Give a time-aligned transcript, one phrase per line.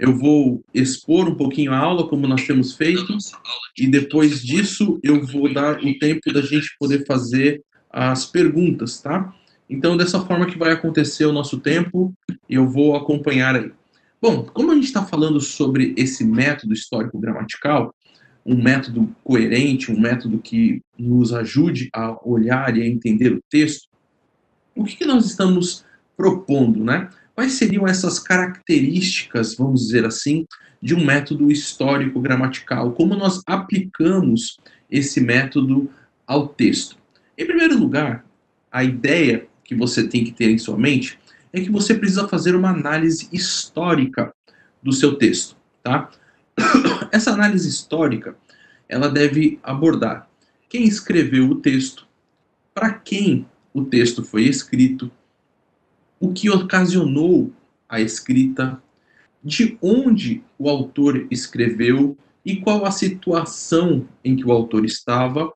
[0.00, 3.18] eu vou expor um pouquinho a aula, como nós temos feito,
[3.78, 9.30] e depois disso eu vou dar o tempo da gente poder fazer as perguntas, tá?
[9.68, 12.14] Então, dessa forma que vai acontecer o nosso tempo,
[12.48, 13.70] eu vou acompanhar aí.
[14.22, 17.94] Bom, como a gente está falndo sobre esse método histórico-gramatical,
[18.44, 23.86] um método coerente, um método que nos ajude a olhar e a entender o texto,
[24.74, 25.84] o que, que nós estamos
[26.16, 27.10] propondo, né?
[27.40, 30.44] Quais seriam essas características, vamos dizer assim,
[30.82, 32.92] de um método histórico gramatical?
[32.92, 34.58] Como nós aplicamos
[34.90, 35.90] esse método
[36.26, 36.98] ao texto?
[37.38, 38.26] Em primeiro lugar,
[38.70, 41.18] a ideia que você tem que ter em sua mente
[41.50, 44.34] é que você precisa fazer uma análise histórica
[44.82, 46.10] do seu texto, tá?
[47.10, 48.36] Essa análise histórica,
[48.86, 50.28] ela deve abordar
[50.68, 52.06] quem escreveu o texto,
[52.74, 55.10] para quem o texto foi escrito,
[56.20, 57.50] o que ocasionou
[57.88, 58.80] a escrita,
[59.42, 65.50] de onde o autor escreveu e qual a situação em que o autor estava,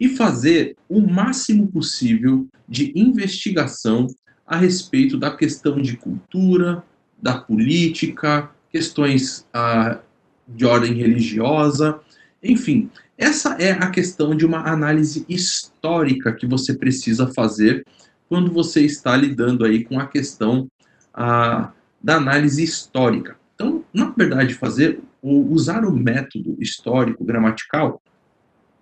[0.00, 4.06] e fazer o máximo possível de investigação
[4.46, 6.82] a respeito da questão de cultura,
[7.20, 10.00] da política, questões ah,
[10.46, 11.98] de ordem religiosa,
[12.42, 17.84] enfim, essa é a questão de uma análise histórica que você precisa fazer
[18.28, 20.68] quando você está lidando aí com a questão
[21.12, 23.36] a, da análise histórica.
[23.54, 28.00] Então, na verdade, fazer ou usar o método histórico gramatical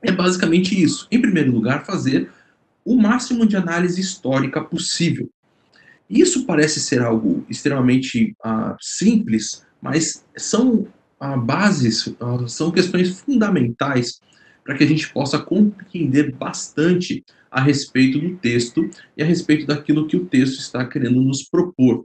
[0.02, 1.06] é basicamente isso.
[1.10, 2.30] Em primeiro lugar, fazer
[2.84, 5.30] o máximo de análise histórica possível.
[6.08, 10.86] Isso parece ser algo extremamente uh, simples, mas são
[11.20, 14.20] uh, bases, uh, são questões fundamentais
[14.64, 20.06] para que a gente possa compreender bastante a respeito do texto e a respeito daquilo
[20.08, 22.04] que o texto está querendo nos propor.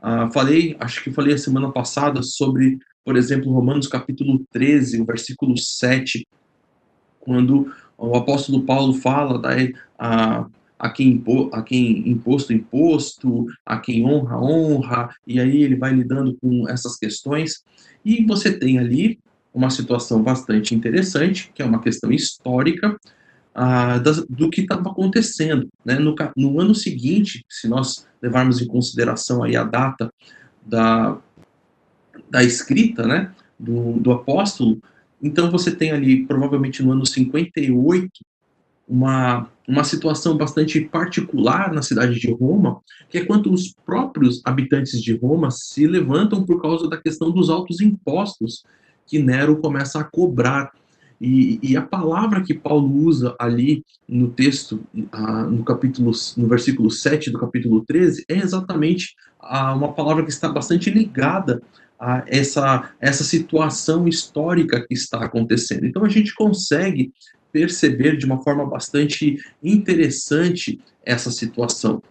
[0.00, 5.06] Uh, falei, acho que falei a semana passada sobre, por exemplo, Romanos capítulo 13, o
[5.06, 6.24] versículo 7,
[7.18, 9.40] quando o apóstolo Paulo fala
[9.98, 10.46] a,
[10.78, 15.92] a, quem, impo, a quem imposto, imposto, a quem honra, honra, e aí ele vai
[15.92, 17.64] lidando com essas questões,
[18.04, 19.18] e você tem ali
[19.56, 22.94] uma situação bastante interessante, que é uma questão histórica,
[23.54, 25.66] ah, das, do que estava acontecendo.
[25.82, 25.98] Né?
[25.98, 30.12] No, no, ano seguinte, se nós levarmos em consideração aí a data
[30.64, 31.16] da,
[32.30, 34.78] da escrita né, do, do apóstolo,
[35.22, 38.10] então você tem ali, provavelmente no ano 58,
[38.86, 45.00] uma, uma situação bastante particular na cidade de Roma, que é quando os próprios habitantes
[45.02, 48.62] de Roma se levantam por causa da questão dos altos impostos
[49.06, 50.72] que Nero começa a cobrar
[51.20, 54.84] e, e, a palavra que Paulo usa ali no texto,
[55.50, 60.90] no capítulo, no versículo 7 do capítulo 13, é exatamente uma palavra que está bastante
[60.90, 61.62] ligada
[61.98, 65.86] a essa, essa situação histórica que está acontecendo.
[65.86, 67.12] Então a gente consegue
[67.50, 72.02] perceber de uma forma bastante interessante essa situação.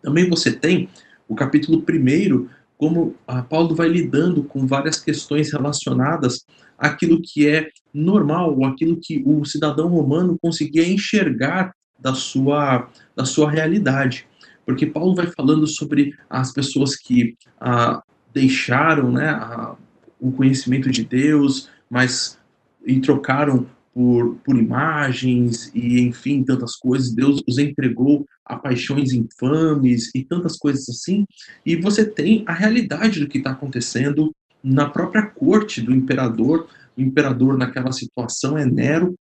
[0.00, 0.88] Também você tem
[1.26, 2.46] o capítulo 1,
[2.78, 3.16] como
[3.50, 6.46] Paulo vai lidando com várias questões relacionadas
[6.78, 13.50] àquilo que é normal, aquilo que o cidadão romano conseguia enxergar da sua, da sua
[13.50, 14.28] realidade.
[14.64, 18.00] Porque Paulo vai falando sobre as pessoas que ah,
[18.32, 19.74] deixaram né, a,
[20.20, 22.38] o conhecimento de Deus, mas
[22.86, 23.66] e trocaram
[23.98, 27.12] por, por imagens e, enfim, tantas coisas.
[27.12, 31.26] Deus os entregou a paixões infames e tantas coisas assim.
[31.66, 34.32] E você tem a realidade do que está acontecendo
[34.62, 36.68] na própria corte do imperador.
[36.96, 39.16] O imperador naquela situação é Nero.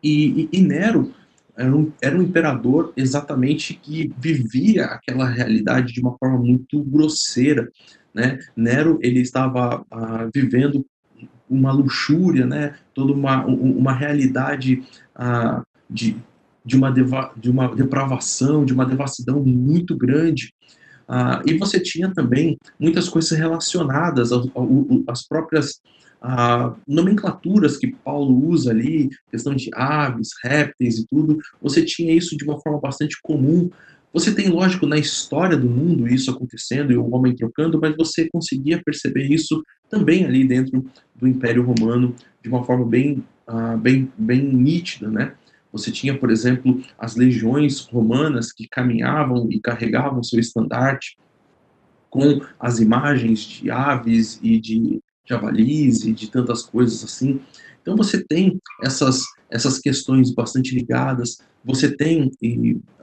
[0.00, 1.12] E, e, e Nero
[1.56, 7.68] era um, era um imperador exatamente que vivia aquela realidade de uma forma muito grosseira.
[8.14, 8.38] Né?
[8.54, 10.86] Nero ele estava ah, vivendo
[11.52, 12.74] uma luxúria, né?
[12.94, 14.82] toda uma, uma realidade
[15.14, 16.16] ah, de,
[16.64, 20.52] de, uma deva, de uma depravação, de uma devassidão muito grande.
[21.06, 24.30] Ah, e você tinha também muitas coisas relacionadas
[25.06, 25.80] às próprias
[26.22, 31.38] ah, nomenclaturas que Paulo usa ali, questão de aves, répteis e tudo.
[31.60, 33.70] Você tinha isso de uma forma bastante comum
[34.12, 38.28] você tem, lógico, na história do mundo isso acontecendo e o homem trocando, mas você
[38.28, 44.12] conseguia perceber isso também ali dentro do Império Romano de uma forma bem, uh, bem,
[44.18, 45.34] bem nítida, né?
[45.72, 51.16] Você tinha, por exemplo, as legiões romanas que caminhavam e carregavam seu estandarte
[52.10, 57.40] com as imagens de aves e de javalis e de tantas coisas assim.
[57.82, 59.20] Então você tem essas,
[59.50, 62.30] essas questões bastante ligadas, você tem,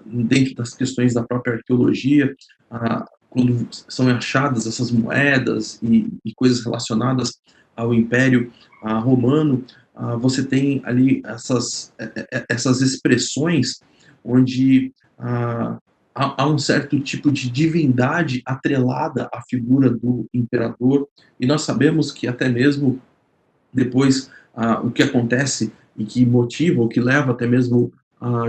[0.05, 2.33] dentro das questões da própria arqueologia,
[2.71, 7.33] a, quando são achadas essas moedas e, e coisas relacionadas
[7.75, 8.51] ao Império
[8.83, 9.63] uh, Romano,
[9.95, 11.93] uh, você tem ali essas,
[12.49, 13.79] essas expressões
[14.23, 14.91] onde
[16.15, 21.07] há, um certo tipo de divindade atrelada à figura do imperador,
[21.39, 23.01] e nós sabemos que até mesmo
[23.73, 24.29] depois
[24.83, 27.91] o que acontece e que motiva, ou que leva até mesmo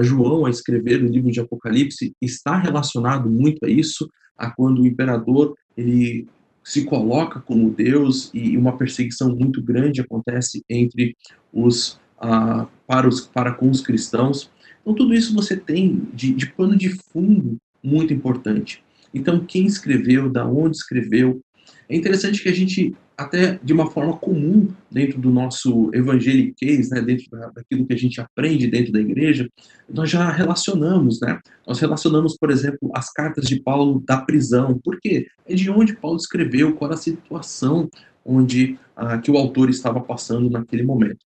[0.02, 4.86] João a escrever o livro de Apocalipse, está relacionado muito a isso, a quando o
[4.86, 6.26] imperador ele
[6.62, 11.16] se coloca como Deus e uma perseguição muito grande acontece entre
[11.52, 14.50] os uh, para os para com os cristãos.
[14.80, 18.82] Então tudo isso você tem de, de pano de fundo muito importante.
[19.12, 21.40] Então quem escreveu, da onde escreveu,
[21.88, 27.02] é interessante que a gente até de uma forma comum dentro do nosso evangeliquez, né,
[27.02, 29.46] dentro da, daquilo que a gente aprende dentro da igreja,
[29.86, 31.38] nós já relacionamos, né?
[31.66, 34.80] Nós relacionamos, por exemplo, as cartas de Paulo da prisão.
[34.82, 35.26] Por quê?
[35.46, 37.90] É de onde Paulo escreveu, qual a situação
[38.24, 41.26] onde ah, que o autor estava passando naquele momento.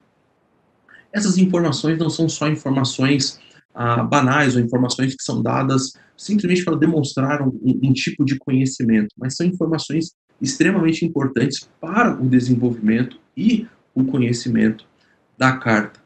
[1.12, 3.38] Essas informações não são só informações
[3.74, 9.14] ah, banais ou informações que são dadas simplesmente para demonstrar um, um tipo de conhecimento,
[9.18, 14.86] mas são informações extremamente importantes para o desenvolvimento e o conhecimento
[15.38, 16.00] da carta.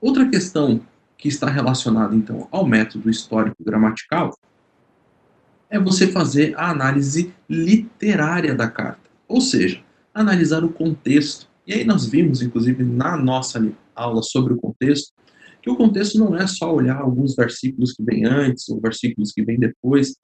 [0.00, 0.80] Outra questão
[1.16, 4.36] que está relacionada então ao método histórico gramatical
[5.70, 9.80] é você fazer a análise literária da carta, ou seja,
[10.12, 11.48] analisar o contexto.
[11.66, 13.64] E aí nós vimos, inclusive, na nossa
[13.94, 15.12] aula sobre o contexto,
[15.62, 19.44] que o contexto não é só olhar alguns versículos que vêm antes ou versículos que
[19.44, 20.16] vêm depois,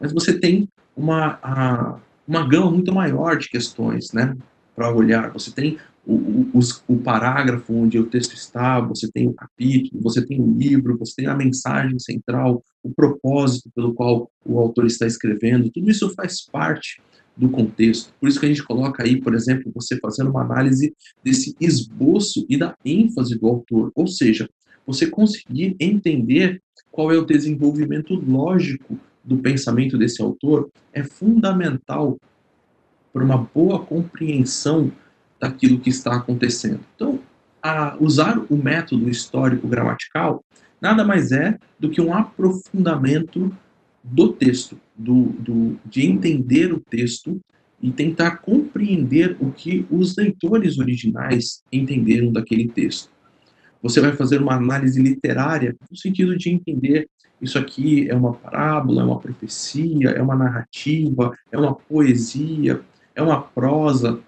[0.00, 4.36] mas você tem uma, a, uma gama muito maior de questões, né,
[4.74, 5.32] para olhar.
[5.32, 10.24] Você tem o, o, o, parágrafo onde o texto está, você tem o capítulo, você
[10.24, 15.06] tem o livro, você tem a mensagem central, o propósito pelo qual o autor está
[15.06, 17.00] escrevendo, tudo isso faz parte
[17.36, 18.12] do contexto.
[18.20, 22.46] Por isso que a gente coloca aí, por exemplo, você fazendo uma análise desse esboço
[22.48, 24.48] e da ênfase do autor, ou seja,
[24.86, 32.16] você conseguir entender qual é o desenvolvimento lógico do pensamento desse autor é fundamental
[33.12, 34.92] para uma boa compreensão
[35.40, 36.80] daquilo que está acontecendo.
[36.94, 37.18] Então,
[37.98, 40.44] usar o método histórico gramatical
[40.80, 43.52] nada mais é do que um aprofundamento
[44.02, 47.40] do texto, do, do, de entender o texto
[47.82, 53.10] e tentar compreender o que os leitores originais entenderam daquele texto.
[53.88, 57.08] Você vai fazer uma análise literária no sentido de entender
[57.40, 62.80] isso aqui é uma parábola, é uma profecia, é uma narrativa, é uma poesia,
[63.14, 64.18] é uma prosa.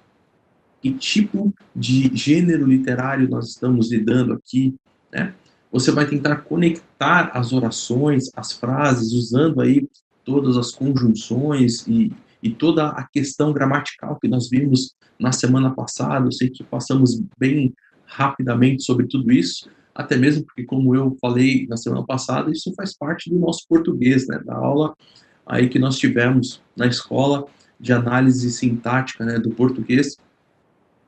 [0.80, 4.76] Que tipo de gênero literário nós estamos lidando aqui,
[5.12, 5.34] né?
[5.72, 9.88] Você vai tentar conectar as orações, as frases, usando aí
[10.24, 12.12] todas as conjunções e,
[12.42, 16.26] e toda a questão gramatical que nós vimos na semana passada.
[16.26, 17.74] Eu sei que passamos bem
[18.08, 22.96] rapidamente sobre tudo isso, até mesmo porque, como eu falei na semana passada, isso faz
[22.96, 24.94] parte do nosso português, né, da aula
[25.44, 27.46] aí que nós tivemos na escola
[27.80, 30.16] de análise sintática né, do português.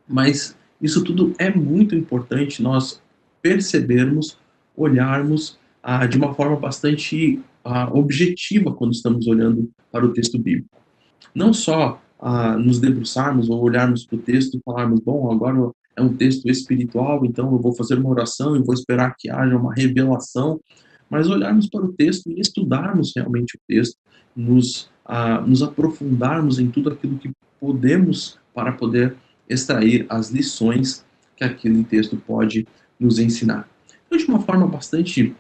[0.08, 3.02] Mas isso tudo é muito importante nós
[3.42, 4.38] percebermos,
[4.76, 10.68] olharmos ah, de uma forma bastante ah, objetiva quando estamos olhando para o texto bíblico.
[11.34, 16.02] Não só ah, nos debruçarmos ou olharmos para o texto e falarmos, bom, agora é
[16.02, 19.74] um texto espiritual, então eu vou fazer uma oração e vou esperar que haja uma
[19.74, 20.60] revelação,
[21.08, 23.98] mas olharmos para o texto e estudarmos realmente o texto,
[24.34, 24.90] nos,
[25.46, 29.14] nos aprofundarmos em tudo aquilo que podemos para poder
[29.48, 31.04] extrair as lições
[31.36, 32.66] que aquele texto pode
[32.98, 33.68] nos ensinar.
[34.06, 35.34] Então, de uma forma bastante,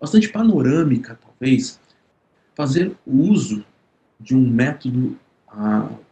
[0.00, 1.78] bastante panorâmica, talvez,
[2.54, 3.64] fazer uso
[4.18, 5.16] de um método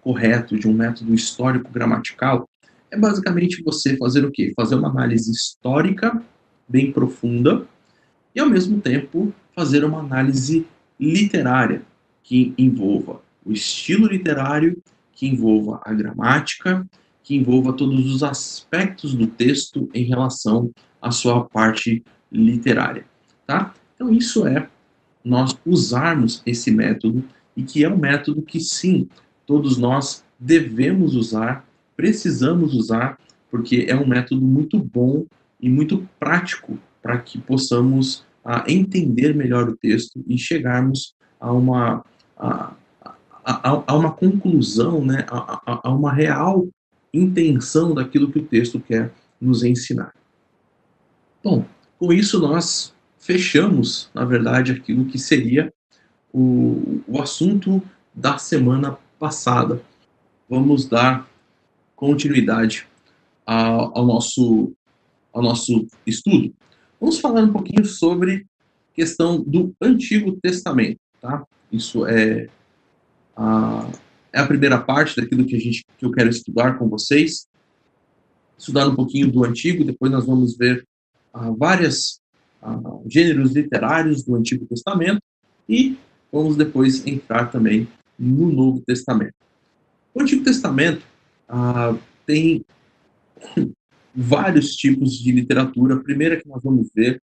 [0.03, 2.47] correto, de um método histórico-gramatical,
[2.90, 4.52] é basicamente você fazer o quê?
[4.56, 6.23] Fazer uma análise histórica
[6.68, 7.66] bem profunda
[8.35, 10.66] e, ao mesmo tempo, fazer uma análise
[10.99, 11.82] literária
[12.23, 14.80] que envolva o estilo literário,
[15.12, 16.87] que envolva a gramática,
[17.23, 20.70] que envolva todos os aspectos do texto em relação
[21.00, 23.04] à sua parte literária,
[23.47, 23.75] tá?
[23.94, 24.68] Então isso é
[25.25, 27.25] nós usarmos esse método
[27.56, 29.09] e que é um método que sim,
[29.47, 31.64] todos nós devemos usar
[32.00, 33.19] precisamos usar,
[33.50, 35.26] porque é um método muito bom
[35.61, 41.52] e muito prático para que possamos a, ah, entender melhor o texto e chegarmos a
[41.52, 42.02] uma,
[42.38, 42.73] a,
[43.45, 46.66] a, a uma conclusão, né, a, uma real
[47.12, 50.14] intenção daquilo que o texto quer nos ensinar.
[51.45, 51.66] Bom,
[51.99, 55.71] com isso nós fechamos, na verdade, aquilo que seria
[56.33, 57.83] o, o assunto
[58.14, 59.83] da semana passada.
[60.49, 61.30] Vamos dar
[62.00, 62.87] continuidade
[63.45, 64.73] ao, ao, nosso,
[65.35, 66.50] ao nosso estudo.
[66.99, 68.47] Vamos falar um pouquinho sobre
[68.95, 71.45] questão do Antigo Testamento, tá?
[71.71, 72.49] Isso é
[73.37, 73.87] a,
[74.33, 77.47] é a primeira parte daquilo que, a gente, que eu quero estudar com vocês.
[78.59, 80.83] Estudar um pouquinho do Antigo, depois nós vamos ver
[81.35, 82.19] uh, vários
[82.62, 85.21] uh, gêneros literários do Antigo Testamento
[85.69, 85.99] e
[86.33, 87.87] vamos depois entrar também
[88.19, 89.35] no Novo Testamento.
[90.14, 91.10] O Antigo Testamento
[91.50, 92.64] uh, tem
[94.14, 95.95] vários tipos de literatura.
[95.95, 97.21] A primeira que nós vamos ver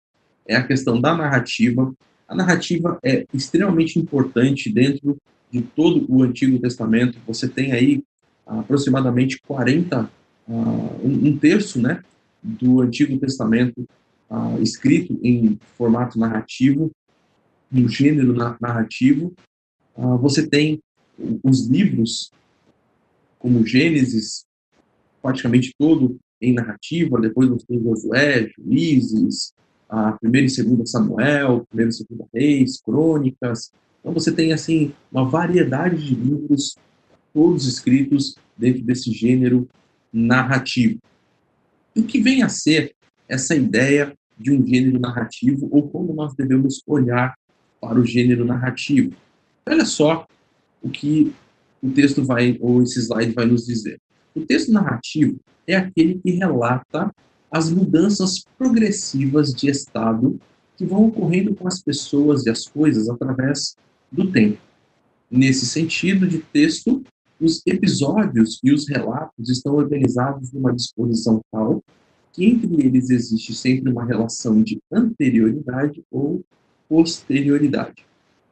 [0.48, 1.94] é a questão da narrativa.
[2.28, 5.18] A narrativa é extremamente importante dentro
[5.52, 7.18] de todo o Antigo Testamento.
[7.28, 8.04] Você tem aí
[8.46, 10.10] aproximadamente 40,
[10.48, 12.02] um terço né,
[12.42, 13.88] do Antigo Testamento
[14.62, 16.92] escrito em formato narrativo,
[17.72, 19.34] no gênero narrativo.
[20.22, 20.82] Você tem
[21.44, 22.32] os livros,
[23.44, 24.46] como Gênesis,
[25.22, 29.54] praticamente todo em narrativa, depois você tem Josué, Juízes,
[29.90, 33.70] a primeira e segunda Samuel, primeira e segunda Reis, Crônicas.
[34.00, 36.78] Então você tem assim uma variedade de livros,
[37.34, 39.68] todos escritos dentro desse gênero
[40.12, 41.00] narrativo.
[41.94, 42.96] E o que vem a ser
[43.28, 47.36] essa ideia de um gênero narrativo ou como nós devemos olhar
[47.82, 49.14] para o gênero narrativo?
[49.66, 50.26] Olha só
[50.82, 51.34] o que
[51.84, 54.00] o texto vai ou esse slide vai nos dizer.
[54.34, 55.38] O texto narrativo
[55.68, 57.14] é aquele que relata
[57.52, 60.40] as mudanças progressivas de estado
[60.78, 63.76] que vão ocorrendo com as pessoas e as coisas através
[64.12, 64.58] do tempo.
[65.30, 67.04] Nesse sentido de texto,
[67.40, 71.84] os episódios e os relatos estão organizados numa disposição tal
[72.32, 76.44] que entre eles existe sempre uma relação de anterioridade ou
[76.90, 78.06] posterioridade.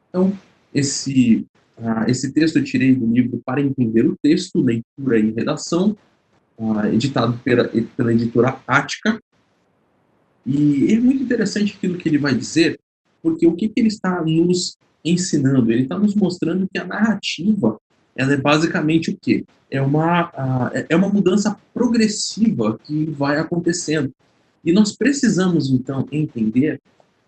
[0.08, 0.32] Então,
[0.72, 1.46] esse,
[1.82, 5.96] uh, esse texto eu tirei do livro Para Entender o Texto, Leitura e Redação,
[6.56, 9.20] uh, editado pela, pela editora Ática.
[10.46, 12.78] E é muito interessante aquilo que ele vai dizer,
[13.22, 15.70] porque o que, que ele está nos ensinando?
[15.70, 17.78] Ele está nos mostrando que a narrativa
[18.16, 19.44] ela é basicamente o quê?
[19.70, 24.12] É uma, uh, é uma mudança progressiva que vai acontecendo.
[24.64, 26.80] E nós precisamos, então, entender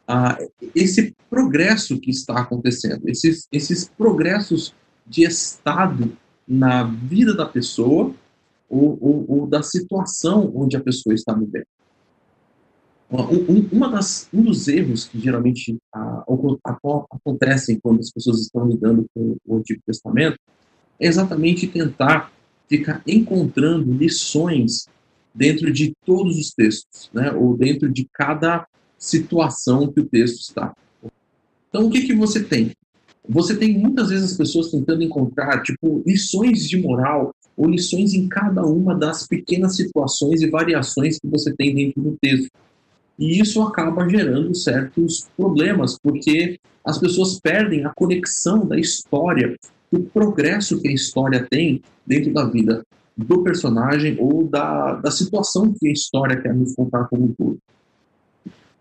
[0.09, 4.75] uh, esse progresso que está acontecendo, esses, esses progressos
[5.07, 8.15] de estado na vida da pessoa
[8.69, 11.67] ou, ou, ou da situação onde a pessoa está vivendo.
[13.11, 16.25] Um, uma das, um dos erros que geralmente ah,
[17.11, 20.39] acontecem quando as pessoas estão lidando com o Antigo Testamento
[20.99, 22.33] é exatamente tentar
[22.69, 24.87] ficar encontrando lições
[25.35, 27.31] dentro de todos os textos, né?
[27.33, 28.67] ou dentro de cada
[29.05, 30.75] situação que o texto está.
[31.69, 32.73] Então, o que, que você tem?
[33.29, 38.29] Você tem muitas vezes as pessoas tentando encontrar tipo lições de moral ou lições em
[38.29, 42.49] cada uma das pequenas situações e variações que você tem dentro do texto.
[43.19, 49.57] E isso acaba gerando certos problemas, porque as pessoas perdem a conexão da história,
[49.91, 52.85] o progresso que a história tem dentro da vida
[53.17, 57.59] do personagem ou da, da situação que a história quer nos contar como um todo.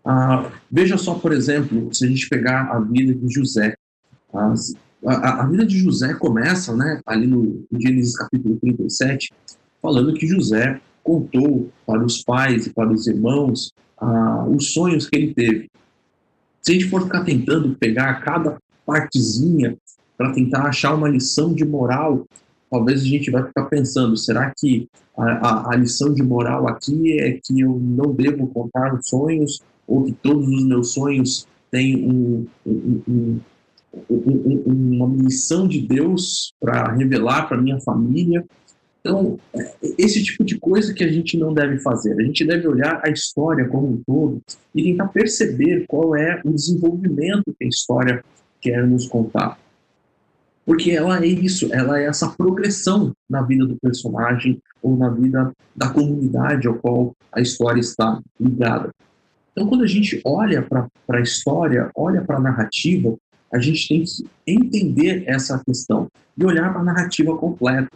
[0.04, 3.74] Ah, veja só, por exemplo, se a gente pegar a vida de José.
[4.32, 4.74] As,
[5.06, 9.32] a, a, vida de José começa né, ali no, no Gênesis capítulo 37,
[9.80, 15.16] falando que José contou para os pais e para os irmãos ah, os sonhos que
[15.16, 15.70] ele teve.
[16.60, 19.76] Se a gente for ficar tentando pegar cada partezinha
[20.16, 22.26] para tentar achar uma lição de moral,
[22.70, 27.20] talvez a gente vai ficar pensando: será que a, a, a lição de moral aqui
[27.20, 32.08] é que eu não devo contar os sonhos ou que todos os meus sonhos têm
[32.08, 33.40] um, um,
[34.10, 38.44] um, uma missão de Deus para revelar para minha família?
[39.00, 39.38] Então,
[39.98, 42.18] esse tipo de coisa que a gente não deve fazer.
[42.18, 44.40] A gente deve olhar a história como um todo
[44.74, 48.24] e tentar perceber qual é o desenvolvimento que a história
[48.62, 49.58] quer nos contar.
[50.64, 55.52] Porque ela é isso, ela é essa progressão na vida do personagem ou na vida
[55.76, 58.90] da comunidade ao qual a história está ligada.
[59.54, 63.16] Então, quando a gente olha para a história, olha para a narrativa,
[63.52, 67.88] a gente tem que entender essa questão e olhar para a narrativa completa.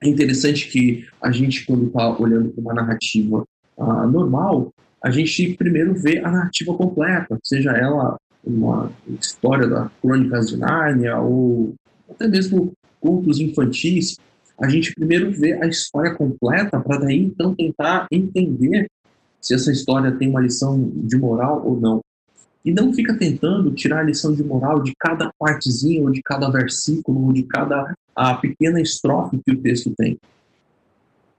[0.00, 3.44] É interessante que a gente, quando está olhando para uma narrativa
[3.76, 10.50] uh, normal, a gente primeiro vê a narrativa completa, seja ela uma história da Crônicas
[10.50, 11.74] de Nárnia ou
[12.08, 14.16] até mesmo contos infantis.
[14.60, 18.86] A gente primeiro vê a história completa para daí então tentar entender
[19.44, 22.00] se essa história tem uma lição de moral ou não.
[22.64, 26.48] e não fica tentando tirar a lição de moral de cada partezinha, ou de cada
[26.48, 30.18] versículo, ou de cada a pequena estrofe que o texto tem.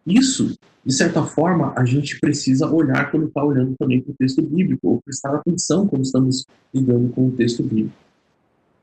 [0.06, 4.40] Isso, de certa forma, a gente precisa olhar quando está olhando também para o texto
[4.44, 7.96] bíblico, ou prestar atenção quando estamos lidando com o texto bíblico.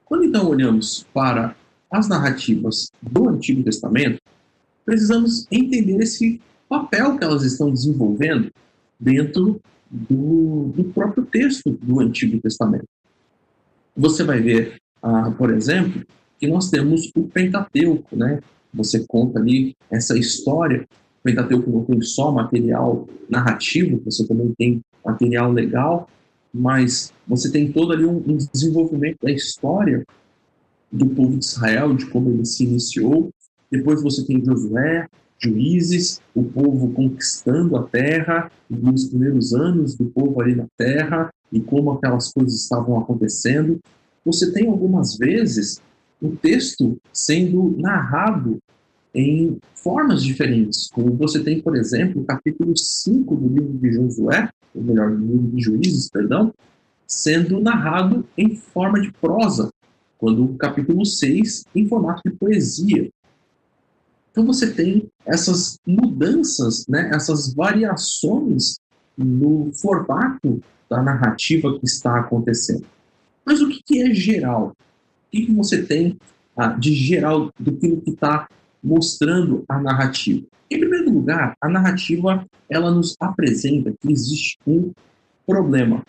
[0.04, 1.54] Quando então olhamos para
[1.88, 4.20] as narrativas do Antigo Testamento,
[4.84, 8.50] precisamos entender esse papel que elas estão desenvolvendo
[9.02, 12.86] dentro do, do próprio texto do Antigo Testamento.
[13.96, 16.02] Você vai ver, ah, por exemplo,
[16.38, 18.40] que nós temos o Pentateuco, né?
[18.72, 20.86] Você conta ali essa história.
[21.20, 26.08] O Pentateuco não tem só material narrativo, você também tem material legal,
[26.54, 30.04] mas você tem todo ali um, um desenvolvimento da história
[30.90, 33.30] do povo de Israel, de como ele se iniciou.
[33.70, 35.08] Depois você tem Josué,
[35.42, 41.60] juízes, o povo conquistando a terra, nos primeiros anos do povo ali na terra, e
[41.60, 43.78] como aquelas coisas estavam acontecendo.
[44.24, 45.80] Você tem algumas vezes
[46.20, 48.58] o texto sendo narrado
[49.14, 54.48] em formas diferentes, como você tem, por exemplo, o capítulo 5 do livro de Josué,
[54.74, 56.54] ou melhor, do livro de Juízes, perdão,
[57.06, 59.70] sendo narrado em forma de prosa,
[60.16, 63.10] quando o capítulo 6 em formato de poesia.
[64.32, 68.78] Então você tem essas mudanças, né, essas variações
[69.16, 72.84] no formato da narrativa que está acontecendo.
[73.44, 74.72] Mas o que é geral?
[74.72, 76.18] O que você tem
[76.56, 78.48] ah, de geral do que está
[78.82, 80.46] mostrando a narrativa?
[80.70, 84.92] Em primeiro lugar, a narrativa ela nos apresenta que existe um
[85.46, 86.02] problema.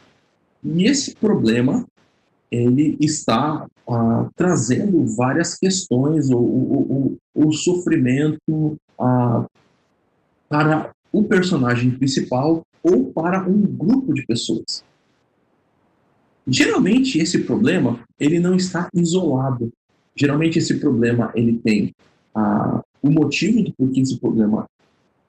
[0.64, 1.86] E esse problema
[2.54, 9.46] ele está ah, trazendo várias questões, o, o, o, o sofrimento ah,
[10.48, 14.84] para o personagem principal ou para um grupo de pessoas.
[16.46, 19.74] Geralmente esse problema ele não está isolado.
[20.16, 21.92] Geralmente esse problema ele tem
[22.36, 24.68] ah, o motivo do porquê esse problema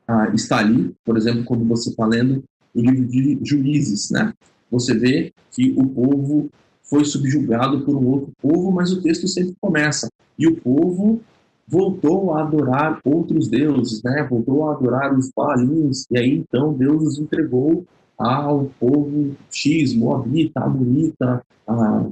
[0.07, 0.95] ah, está ali.
[1.03, 2.45] Por exemplo, quando você está lendo
[2.75, 4.35] o livro de Juízes, né?
[4.71, 6.51] Você vê que o povo
[6.85, 10.09] foi subjugado por um outro povo, mas o texto sempre começa.
[10.39, 11.21] E o povo
[11.67, 14.27] voltou a adorar outros deuses, né?
[14.29, 17.85] Voltou a adorar os Baalins, e aí então Deus os entregou
[18.19, 21.43] ao povo X, Moabita, Amonita,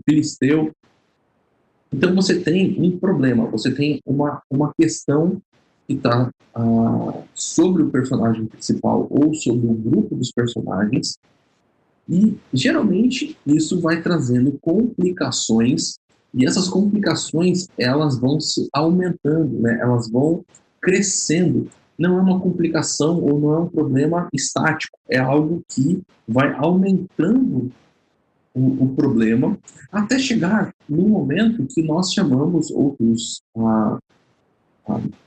[0.09, 0.73] Filisteu.
[1.93, 5.41] Então você tem um problema, você tem uma, uma questão
[5.87, 11.19] que está ah, sobre o personagem principal ou sobre o grupo dos personagens,
[12.09, 15.95] e geralmente isso vai trazendo complicações
[16.35, 19.79] e essas complicações elas vão se aumentando, né?
[19.81, 20.45] Elas vão
[20.81, 21.69] crescendo.
[21.99, 27.71] Não é uma complicação ou não é um problema estático, é algo que vai aumentando
[28.55, 29.59] o, o problema
[29.91, 33.99] até chegar no momento que nós chamamos outros ah,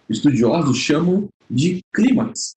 [0.10, 2.56] estudiosos chamam de clímax.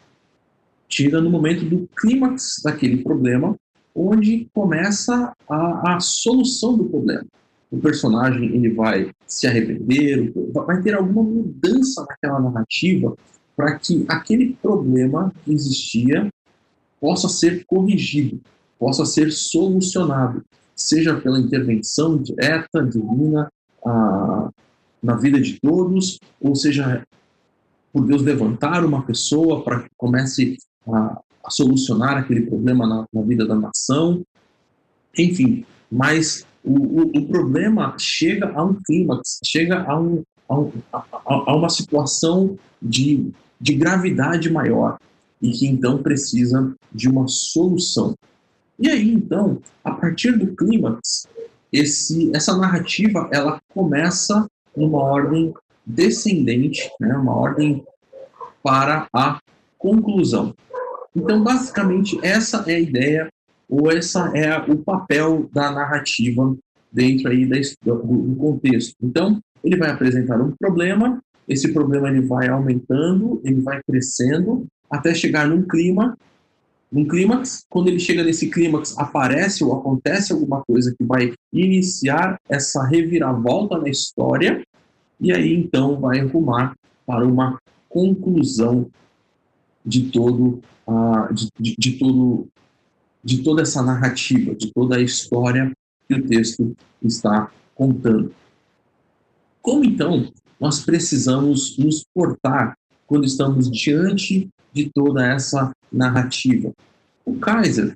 [0.88, 3.54] Chega no momento do clímax daquele problema
[3.98, 7.26] onde começa a, a solução do problema.
[7.70, 13.14] O personagem ele vai se arrepender, vai ter alguma mudança naquela narrativa
[13.56, 16.28] para que aquele problema que existia
[17.00, 18.40] possa ser corrigido,
[18.78, 23.50] possa ser solucionado, seja pela intervenção direta, divina,
[23.84, 24.50] a,
[25.02, 27.04] na vida de todos, ou seja,
[27.92, 30.56] por Deus levantar uma pessoa para que comece
[30.86, 34.22] a, a solucionar aquele problema na, na, vida da nação,
[35.16, 35.64] enfim.
[35.90, 41.56] Mas o, o, o problema chega a um clímax, chega a, um, a, um, a,
[41.56, 44.98] uma situação de, de gravidade maior
[45.40, 48.14] e que então precisa de uma solução.
[48.78, 51.26] E aí, então, a partir do clímax,
[51.72, 54.46] esse, essa narrativa ela começa
[54.76, 55.52] numa ordem
[55.84, 57.84] descendente, né, uma ordem
[58.62, 59.40] para a
[59.78, 60.54] conclusão.
[61.14, 63.28] Então, basicamente, essa é a ideia,
[63.68, 66.56] ou essa é o papel da narrativa
[66.92, 67.44] dentro aí
[67.84, 68.94] do, do contexto.
[69.02, 75.14] Então, ele vai apresentar um problema, esse problema ele vai aumentando, ele vai crescendo, até
[75.14, 76.16] chegar num clima,
[76.90, 77.64] num clímax.
[77.68, 83.78] Quando ele chega nesse clímax, aparece ou acontece alguma coisa que vai iniciar essa reviravolta
[83.78, 84.62] na história,
[85.20, 86.74] e aí então vai arrumar
[87.06, 88.88] para uma conclusão
[89.84, 90.60] de todo
[91.32, 92.48] de, de, de, todo
[93.22, 95.72] de toda essa narrativa, de toda a história
[96.08, 98.32] que o texto está contando.
[99.60, 106.72] Como então nós precisamos nos portar quando estamos diante de toda essa narrativa?
[107.24, 107.94] O Kaiser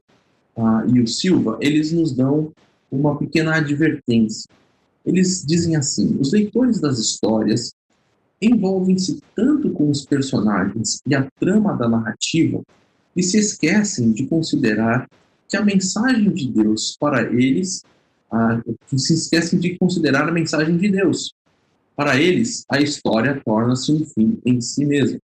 [0.56, 2.52] uh, e o Silva eles nos dão
[2.90, 4.46] uma pequena advertência.
[5.04, 7.72] Eles dizem assim: os leitores das histórias
[8.40, 12.60] envolvem-se tanto com os personagens e a trama da narrativa
[13.16, 15.08] e se esquecem de considerar
[15.48, 17.82] que a mensagem de Deus para eles,
[18.30, 18.62] a,
[18.96, 21.34] se esquecem de considerar a mensagem de Deus.
[21.94, 25.18] Para eles, a história torna-se um fim em si mesma.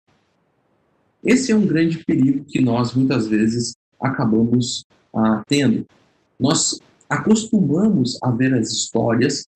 [1.23, 5.85] Esse é um grande perigo que nós muitas vezes acabamos ah, tendo.
[6.39, 9.47] Nós acostumamos a ver as histórias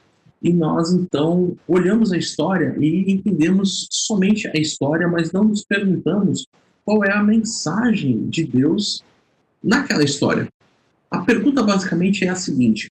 [0.41, 6.45] e nós então olhamos a história e entendemos somente a história, mas não nos perguntamos
[6.89, 9.03] qual é a mensagem de Deus
[9.63, 10.47] naquela história.
[11.11, 12.89] A pergunta basicamente é a seguinte: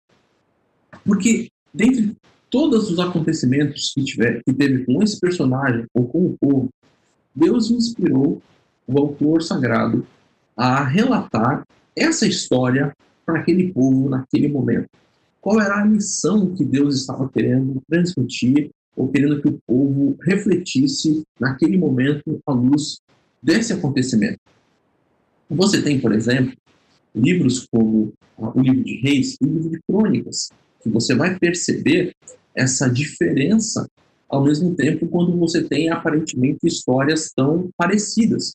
[1.04, 2.16] porque dentre
[2.48, 6.68] todos os acontecimentos que, tiver, que teve com esse personagem ou com o povo,
[7.34, 8.40] Deus inspirou
[8.86, 10.06] o autor sagrado
[10.56, 12.94] a relatar essa história
[13.26, 14.88] para aquele povo naquele momento.
[15.40, 21.24] Qual era a missão que Deus estava querendo transmitir ou querendo que o povo refletisse
[21.40, 23.00] naquele momento à luz
[23.42, 24.38] desse acontecimento?
[25.50, 26.54] Você tem, por exemplo,
[27.14, 30.50] livros como o livro de Reis e o livro de Crônicas,
[30.82, 32.14] que você vai perceber
[32.54, 33.88] essa diferença
[34.28, 38.54] ao mesmo tempo quando você tem aparentemente histórias tão parecidas.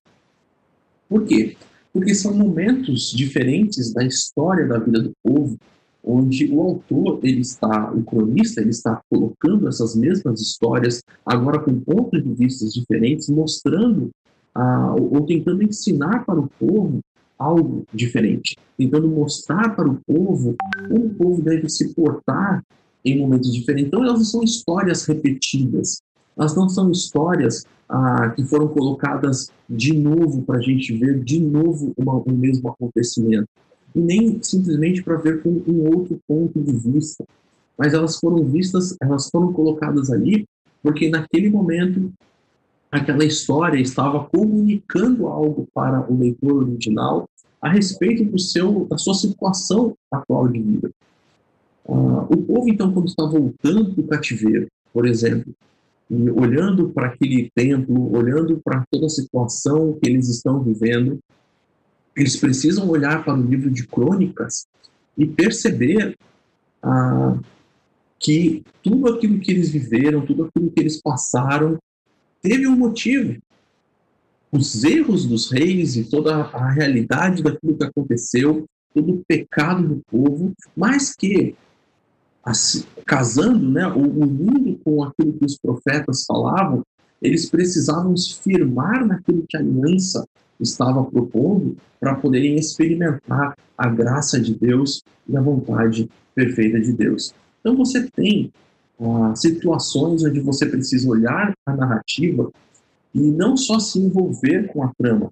[1.10, 1.58] Por quê?
[1.92, 5.58] Porque são momentos diferentes da história da vida do povo,
[6.04, 11.80] onde o autor, ele está, o cronista, ele está colocando essas mesmas histórias, agora com
[11.80, 14.12] pontos de vista diferentes, mostrando
[14.56, 17.00] ah, ou tentando ensinar para o povo
[17.38, 20.56] algo diferente, tentando mostrar para o povo
[20.88, 22.64] como o povo deve se portar
[23.04, 23.88] em momentos diferentes.
[23.88, 26.02] Então, elas não são histórias repetidas,
[26.38, 31.40] elas não são histórias ah, que foram colocadas de novo para a gente ver de
[31.40, 33.48] novo uma, um mesmo acontecimento,
[33.96, 37.26] e nem simplesmente para ver com um outro ponto de vista,
[37.78, 40.46] mas elas foram vistas, elas foram colocadas ali
[40.84, 42.12] porque naquele momento
[42.94, 47.28] aquela história estava comunicando algo para o leitor original
[47.60, 50.92] a respeito do seu, da sua situação atual de vida.
[51.86, 55.52] Uh, o povo, então, quando está voltando do cativeiro, por exemplo,
[56.10, 61.20] e olhando para aquele templo, olhando para toda a situação que eles estão vivendo,
[62.16, 64.68] eles precisam olhar para o livro de crônicas
[65.18, 66.16] e perceber
[66.86, 67.40] uh,
[68.20, 71.80] que tudo aquilo que eles viveram, tudo aquilo que eles passaram,
[72.44, 73.42] teve um motivo.
[74.52, 80.04] Os erros dos reis e toda a realidade daquilo que aconteceu, todo o pecado do
[80.12, 81.56] povo, mas que,
[82.44, 86.84] assim, casando, né, ou unindo com aquilo que os profetas falavam,
[87.20, 90.28] eles precisavam se firmar naquilo que a aliança
[90.60, 97.34] estava propondo para poderem experimentar a graça de Deus e a vontade perfeita de Deus.
[97.62, 98.52] Então você tem
[99.00, 102.52] uh, situações onde você precisa olhar a narrativa
[103.14, 105.32] e não só se envolver com a trama.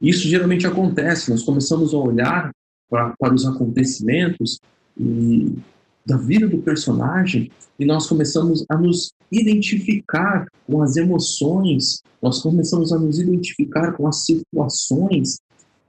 [0.00, 2.52] Isso geralmente acontece, nós começamos a olhar
[2.90, 4.58] pra, para os acontecimentos
[4.98, 5.56] e,
[6.04, 12.92] da vida do personagem e nós começamos a nos identificar com as emoções, nós começamos
[12.92, 15.40] a nos identificar com as situações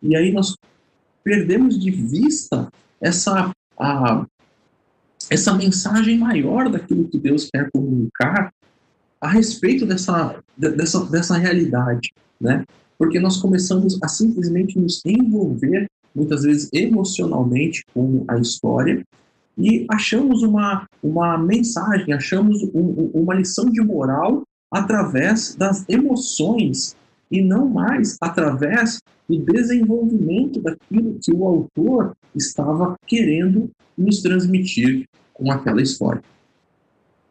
[0.02, 0.56] e aí nós
[1.24, 2.70] perdemos de vista
[3.02, 4.26] essa a,
[5.30, 8.54] essa mensagem maior daquilo que Deus quer comunicar
[9.22, 12.66] a respeito dessa, dessa, dessa realidade, né?
[12.98, 19.04] Porque nós começamos a simplesmente nos envolver, muitas vezes emocionalmente, com a história
[19.58, 26.96] e achamos uma, uma mensagem, achamos um, uma lição de moral através das emoções
[27.32, 35.52] e não mais através do desenvolvimento daquilo que o autor estava querendo nos transmitir com
[35.52, 36.22] aquela história.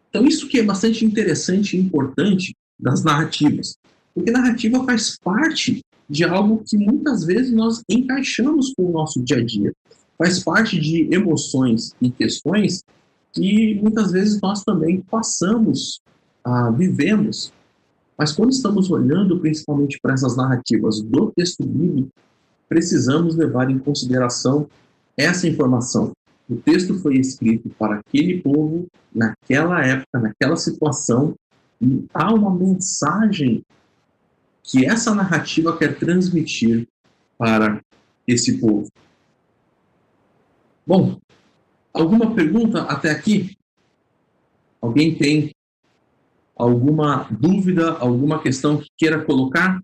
[0.08, 3.76] Então, isso que é bastante interessante e importante das narrativas,
[4.14, 9.38] porque narrativa faz parte de algo que muitas vezes nós encaixamos com o nosso dia
[9.38, 9.72] a dia,
[10.18, 12.82] faz parte de emoções e questões
[13.32, 16.00] que muitas vezes nós também passamos,
[16.44, 17.52] ah, vivemos.
[18.16, 22.10] Mas quando estamos olhando principalmente para essas narrativas do texto bíblico,
[22.68, 24.68] precisamos levar em consideração
[25.16, 26.12] essa informação,
[26.48, 31.34] o texto foi escrito para aquele povo, naquela época, naquela situação,
[31.80, 33.64] e há uma mensagem
[34.62, 36.86] que essa narrativa quer transmitir
[37.36, 37.82] para
[38.26, 38.88] esse povo.
[40.86, 41.18] Bom,
[41.92, 43.56] alguma pergunta até aqui?
[44.80, 45.52] Alguém tem
[46.62, 49.80] alguma dúvida, alguma questão que queira colocar?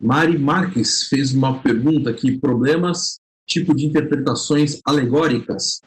[0.00, 5.82] Mari Marques fez uma pergunta aqui: problemas tipo de interpretações alegóricas?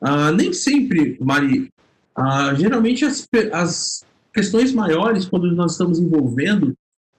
[0.00, 1.70] Ah, nem sempre, Mari.
[2.14, 6.74] Ah, geralmente as, as questões maiores, quando nós estamos envolvendo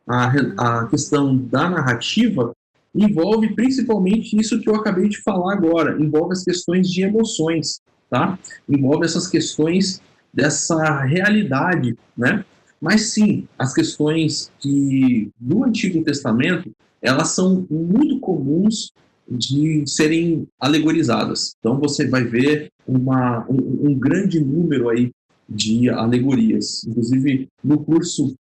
[0.08, 2.51] a, a questão da narrativa,
[2.95, 8.39] envolve principalmente isso que eu acabei de falar agora, envolve as questões de emoções, tá?
[8.67, 10.01] Envolve essas questões
[10.38, 12.45] dessa realidade, né?
[12.80, 16.71] Mas sim, as questões que no Antigo Testamento,
[17.02, 18.93] elas são muito comuns
[19.28, 21.56] de serem alegorizadas.
[21.58, 25.12] Então você vai ver uma, um, um grande número aí
[25.50, 26.84] de alegorias.
[26.86, 28.36] Inclusive, no curso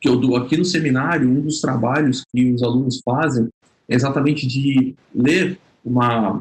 [0.00, 3.46] que eu dou aqui no seminário, um dos trabalhos que os alunos fazem
[3.86, 6.40] é exatamente de ler uma,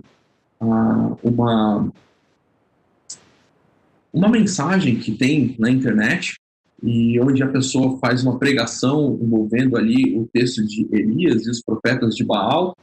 [1.21, 1.91] uma,
[4.11, 6.35] uma mensagem que tem na internet
[6.81, 11.61] e onde a pessoa faz uma pregação envolvendo ali o texto de Elias e os
[11.61, 12.75] profetas de Baal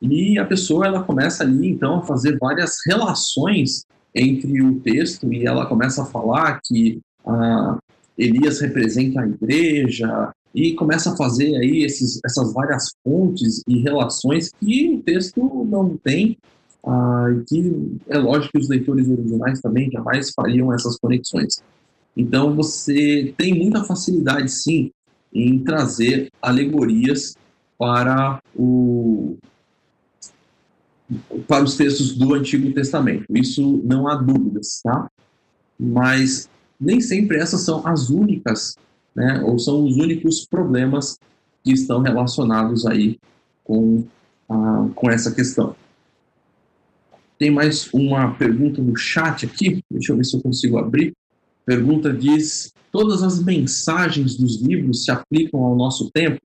[0.00, 5.46] e a pessoa ela começa ali então a fazer várias relações entre o texto e
[5.46, 7.78] ela começa a falar que ah,
[8.16, 14.50] Elias representa a igreja e começa a fazer aí esses, essas várias fontes e relações
[14.60, 16.36] que o texto não tem
[16.84, 21.62] ah, e que é lógico que os leitores originais também jamais fariam essas conexões.
[22.16, 24.90] Então você tem muita facilidade sim
[25.32, 27.34] em trazer alegorias
[27.78, 29.36] para o,
[31.48, 33.24] para os textos do Antigo Testamento.
[33.30, 35.10] Isso não há dúvidas, tá?
[35.78, 38.76] Mas nem sempre essas são as únicas,
[39.14, 39.42] né?
[39.44, 41.18] Ou são os únicos problemas
[41.64, 43.18] que estão relacionados aí
[43.64, 44.04] com,
[44.48, 45.74] a, com essa questão.
[47.42, 51.12] Tem mais uma pergunta no chat aqui, deixa eu ver se eu consigo abrir.
[51.66, 56.40] Pergunta diz: todas as mensagens dos livros se aplicam ao nosso tempo?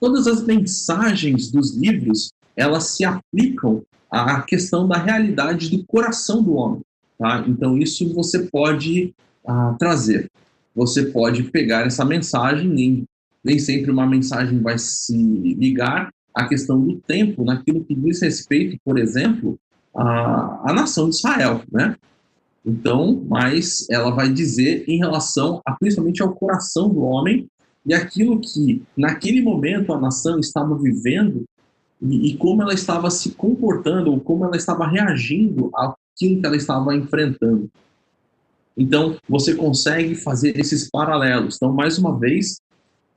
[0.00, 6.54] Todas as mensagens dos livros elas se aplicam à questão da realidade do coração do
[6.54, 6.80] homem.
[7.16, 7.44] Tá?
[7.46, 9.14] Então, isso você pode
[9.46, 10.28] ah, trazer.
[10.74, 13.04] Você pode pegar essa mensagem, nem,
[13.44, 18.76] nem sempre uma mensagem vai se ligar à questão do tempo, naquilo que diz respeito,
[18.84, 19.56] por exemplo,
[19.94, 21.62] à, à nação de Israel.
[21.70, 21.96] Né?
[22.64, 27.48] Então, mas ela vai dizer em relação, a, principalmente ao coração do homem
[27.84, 31.44] e aquilo que, naquele momento, a nação estava vivendo
[32.00, 36.56] e, e, como ela estava se comportando, ou como ela estava reagindo àquilo que ela
[36.56, 37.70] estava enfrentando.
[38.76, 41.56] Então, você consegue fazer esses paralelos.
[41.56, 42.60] Então, mais uma vez,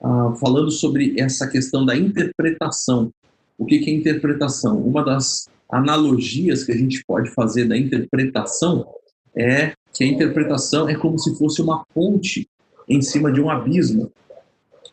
[0.01, 3.11] uh, falando sobre essa questão da interpretação.
[3.57, 4.77] O que, que é interpretação?
[4.79, 8.87] Uma das analogias que a gente pode fazer da interpretação
[9.35, 12.47] é que a interpretação é como se fosse uma ponte
[12.87, 14.11] em cima de um abismo,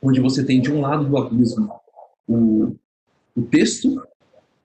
[0.02, 1.72] onde você tem de um lado do abismo
[2.26, 2.74] o
[3.34, 4.00] o texto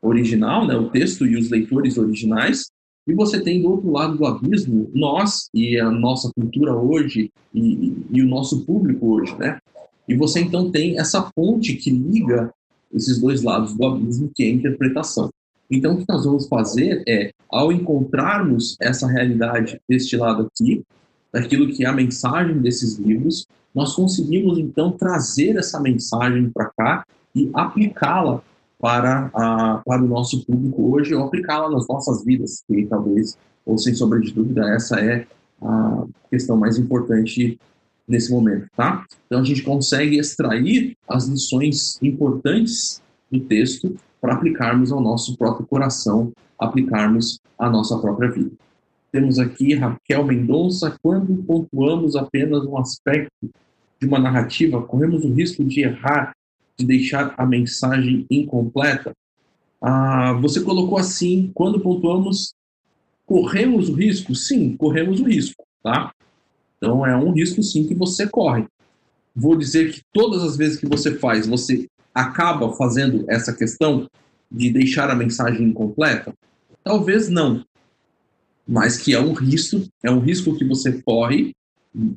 [0.01, 2.65] original, né, o texto e os leitores originais,
[3.07, 7.93] e você tem do outro lado do abismo nós e a nossa cultura hoje e,
[8.11, 9.59] e, o nosso público hoje, né?
[10.07, 12.53] E você então tem essa ponte que liga
[12.93, 15.29] esses dois lados do abismo, que é a interpretação.
[15.69, 20.83] Então, o que nós vamos fazer é, ao encontrarmos essa realidade deste lado aqui,
[21.31, 27.05] daquilo que é a mensagem desses livros, nós conseguimos então trazer essa mensagem para cá
[27.35, 28.41] e aplicá-la
[28.79, 33.93] para, para o nosso público hoje ou aplicá-la nas nossas vidas, que talvez, ou sem
[33.93, 35.27] sombra de dúvida, essa é
[35.61, 37.59] a questão mais importante
[38.07, 39.05] nesse momento, tá?
[39.25, 43.95] Então a gente consegue extrair as lições importantes do texto
[44.27, 48.51] para aplicarmos ao nosso próprio coração, aplicarmos à nossa própria vida.
[49.09, 53.49] Temos aqui Raquel Mendonça, quando pontuamos apenas um aspecto
[53.97, 56.33] de uma narrativa, corremos o risco de errar
[56.77, 59.13] de deixar a mensagem incompleta.
[59.81, 62.53] Ah, você colocou assim, quando pontuamos,
[63.25, 64.35] corremos o risco?
[64.35, 66.11] Sim, corremos o risco, tá?
[66.77, 68.65] Então é um risco sim que você corre.
[69.33, 74.09] Vou dizer que todas as vezes que você faz, você acaba fazendo essa questão
[74.51, 76.33] de deixar a mensagem incompleta?
[76.83, 77.63] Talvez não.
[78.67, 81.53] Mas que é um risco, é um risco que você corre,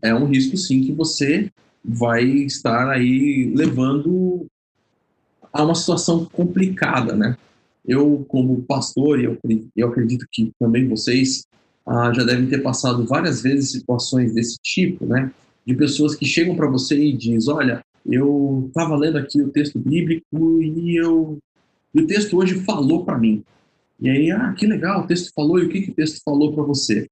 [0.00, 1.50] é um risco sim que você
[1.84, 4.46] vai estar aí levando
[5.52, 7.36] a uma situação complicada, né?
[7.86, 9.38] Eu, como pastor, e eu,
[9.76, 11.44] eu acredito que também vocês
[11.86, 15.30] ah, já devem ter passado várias vezes situações desse tipo, né?
[15.66, 19.78] De pessoas que chegam para você e diz, olha, eu estava lendo aqui o texto
[19.78, 21.38] bíblico e eu
[21.94, 23.42] e o texto hoje falou para mim.
[24.00, 26.54] E aí, ah, que legal, o texto falou, e o que, que o texto falou
[26.54, 27.06] para você?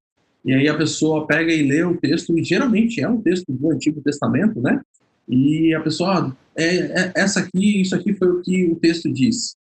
[0.44, 3.70] E aí a pessoa pega e lê o texto, e geralmente é um texto do
[3.70, 4.80] Antigo Testamento, né?
[5.28, 9.54] E a pessoa, é, é, essa aqui, isso aqui foi o que o texto diz.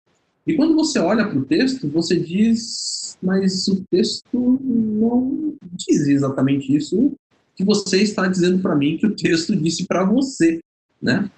[0.46, 6.74] E quando você olha para o texto, você diz, mas o texto não diz exatamente
[6.76, 7.12] isso
[7.56, 10.60] que você está dizendo para mim que o texto disse para você,
[11.00, 11.30] né?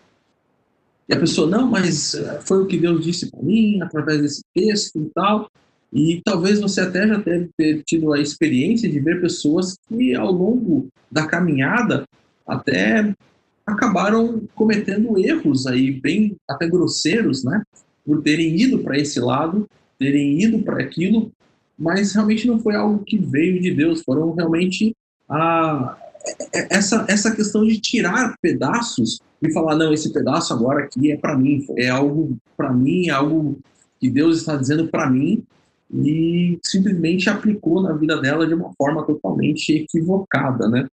[1.08, 4.42] E a pessoa, não, mas eh, foi o que Deus disse para mim através desse
[4.54, 5.50] texto e tal.
[5.90, 10.30] E talvez você até já deve ter tido a experiência de ver pessoas que ao
[10.30, 12.04] longo da caminhada
[12.46, 13.14] até
[13.66, 17.62] acabaram cometendo erros aí bem até grosseiros, né?
[18.04, 19.68] Por terem ido para esse lado,
[19.98, 21.32] terem ido para aquilo,
[21.78, 24.94] mas realmente não foi algo que veio de Deus, foram realmente
[25.28, 25.96] a
[26.52, 31.36] essa essa questão de tirar pedaços e falar não, esse pedaço agora aqui é para
[31.36, 33.58] mim, é algo para mim, é algo
[34.00, 35.44] que Deus está dizendo para mim
[35.92, 40.86] e simplesmente aplicou na vida dela de uma forma totalmente equivocada, né?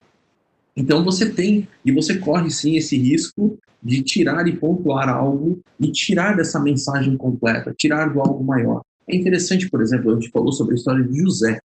[0.77, 5.91] Então você tem e você corre sim esse risco de tirar e pontuar algo e
[5.91, 8.83] tirar dessa mensagem completa, tirar do algo maior.
[9.09, 11.59] É interessante, por exemplo, a gente falou sobre a história de José.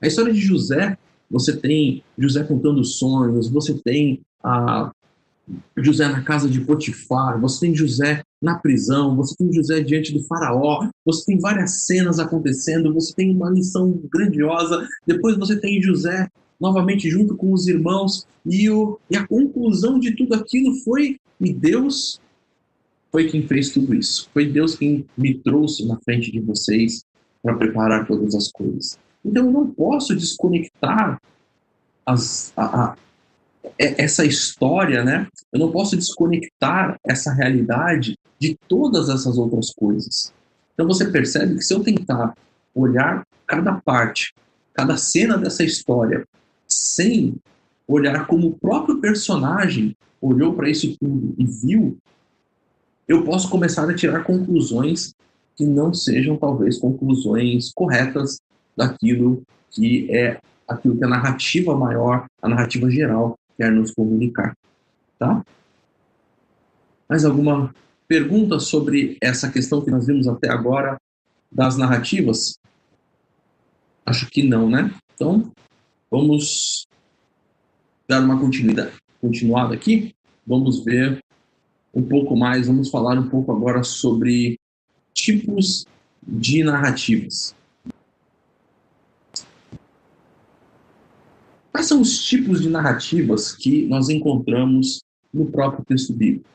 [0.00, 0.96] A história de José,
[1.30, 4.92] você tem José contando sonhos, você tem a
[5.76, 10.22] José na casa de Potifar, você tem José na prisão, você tem José diante do
[10.24, 16.28] faraó, você tem várias cenas acontecendo, você tem uma lição grandiosa, depois você tem José
[16.60, 21.52] novamente junto com os irmãos, e, o, e a conclusão de tudo aquilo foi e
[21.52, 22.20] Deus
[23.10, 24.28] foi quem fez tudo isso.
[24.32, 27.04] Foi Deus quem me trouxe na frente de vocês
[27.42, 28.98] para preparar todas as coisas.
[29.24, 31.20] Então eu não posso desconectar
[32.04, 32.96] as, a, a,
[33.78, 35.26] é, essa história, né?
[35.52, 40.32] Eu não posso desconectar essa realidade de todas essas outras coisas.
[40.74, 42.34] Então você percebe que se eu tentar
[42.74, 44.34] olhar cada parte,
[44.74, 46.26] cada cena dessa história,
[46.68, 47.36] sem
[47.86, 51.96] olhar como o próprio personagem olhou para isso tudo e viu,
[53.06, 55.14] eu posso começar a tirar conclusões
[55.56, 58.40] que não sejam talvez conclusões corretas
[58.76, 64.56] daquilo que é aquilo que é a narrativa maior, a narrativa geral quer nos comunicar.
[65.18, 65.44] Tá?
[67.08, 67.74] Mais alguma
[68.08, 70.98] pergunta sobre essa questão que nós vimos até agora
[71.50, 72.58] das narrativas?
[74.04, 74.92] Acho que não, né?
[75.14, 75.52] Então,
[76.10, 76.86] vamos
[78.08, 80.14] dar uma continuidade, continuada aqui.
[80.46, 81.22] Vamos ver
[81.94, 84.58] um pouco mais, vamos falar um pouco agora sobre
[85.14, 85.86] tipos
[86.22, 87.54] de narrativas.
[91.74, 96.48] Quais são os tipos de narrativas que nós encontramos no próprio texto bíblico?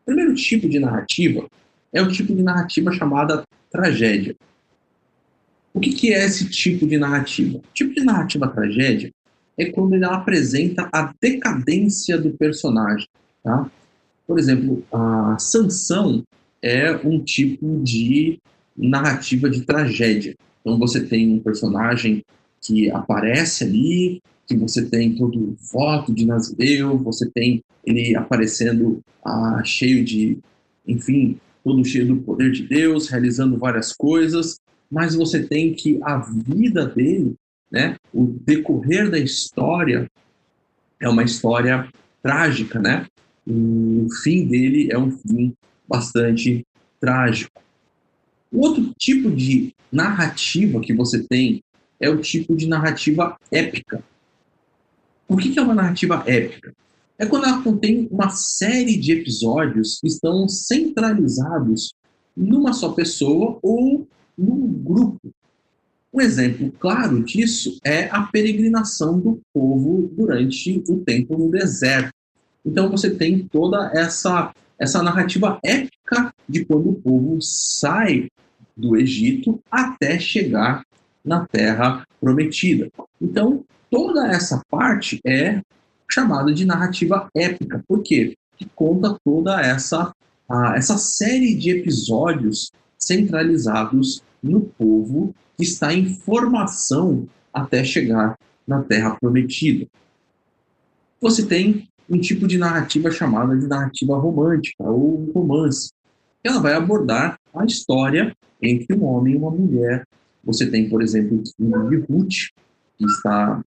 [0.00, 1.46] O primeiro tipo de narrativa
[1.92, 4.34] é o tipo de narrativa chamada tragédia.
[5.74, 7.58] O que, que é esse tipo de narrativa?
[7.58, 9.12] O tipo de narrativa tragédia
[9.58, 13.06] é quando ela apresenta a decadência do personagem.
[13.42, 13.70] Tá?
[14.26, 16.24] Por exemplo, a Sansão
[16.62, 18.38] é um tipo de
[18.74, 20.34] narrativa de tragédia.
[20.62, 22.24] Então você tem um personagem
[22.62, 29.62] que aparece ali, que você tem todo voto de Nazireu, você tem ele aparecendo ah,
[29.64, 30.38] cheio de,
[30.86, 34.58] enfim, todo cheio do poder de Deus, realizando várias coisas,
[34.90, 37.34] mas você tem que a vida dele,
[37.70, 40.08] né, o decorrer da história
[41.00, 41.88] é uma história
[42.22, 43.06] trágica, né?
[43.46, 45.54] o fim dele é um fim
[45.86, 46.66] bastante
[46.98, 47.62] trágico.
[48.52, 51.62] Outro tipo de narrativa que você tem
[52.00, 54.02] é o tipo de narrativa épica.
[55.28, 56.74] O que é uma narrativa épica?
[57.18, 61.94] É quando ela contém uma série de episódios que estão centralizados
[62.36, 64.06] numa só pessoa ou
[64.36, 65.32] num grupo.
[66.12, 72.12] Um exemplo claro disso é a peregrinação do povo durante o tempo no deserto.
[72.64, 78.28] Então você tem toda essa essa narrativa épica de quando o povo sai
[78.76, 80.84] do Egito até chegar
[81.24, 82.90] na terra prometida.
[83.20, 85.60] Então, toda essa parte é
[86.10, 87.82] chamada de narrativa épica.
[87.88, 88.36] Por quê?
[88.56, 90.12] Que conta toda essa,
[90.74, 99.16] essa série de episódios centralizados no povo que está em formação até chegar na Terra
[99.20, 99.86] Prometida.
[101.20, 105.90] Você tem um tipo de narrativa chamada de narrativa romântica ou romance.
[106.42, 110.06] Ela vai abordar a história entre um homem e uma mulher.
[110.44, 112.50] Você tem, por exemplo, de Ruth,
[112.98, 113.62] que está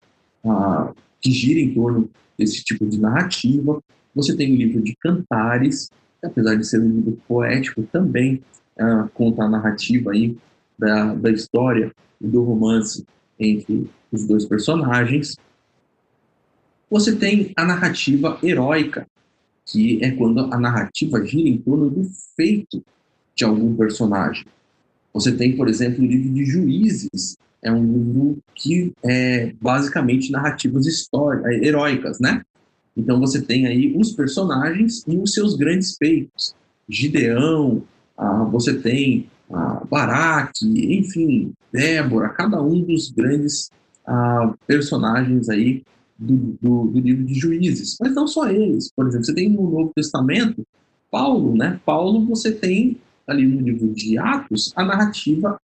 [1.21, 3.81] que gira em torno desse tipo de narrativa.
[4.13, 8.41] Você tem o livro de Cantares, que, apesar de ser um livro poético, também
[8.77, 10.37] uh, conta a narrativa aí
[10.77, 13.05] da, da história e do romance
[13.39, 15.35] entre os dois personagens.
[16.89, 19.07] Você tem a narrativa heróica,
[19.65, 22.03] que é quando a narrativa gira em torno do
[22.35, 22.83] feito
[23.33, 24.45] de algum personagem.
[25.13, 30.85] Você tem, por exemplo, o livro de Juízes, é um livro que é basicamente narrativas
[30.85, 32.41] históricas, heróicas, né?
[32.95, 36.55] Então você tem aí os personagens e os seus grandes feitos.
[36.87, 37.83] Gideão,
[38.17, 43.71] ah, você tem ah, Baraque, enfim, Débora, cada um dos grandes
[44.05, 45.83] ah, personagens aí
[46.17, 47.97] do, do, do, livro de Juízes.
[47.99, 48.91] Mas não só eles.
[48.95, 50.65] Por exemplo, você tem no Novo Testamento
[51.09, 51.79] Paulo, né?
[51.85, 52.97] Paulo você tem
[53.27, 55.59] ali no livro de Atos a narrativa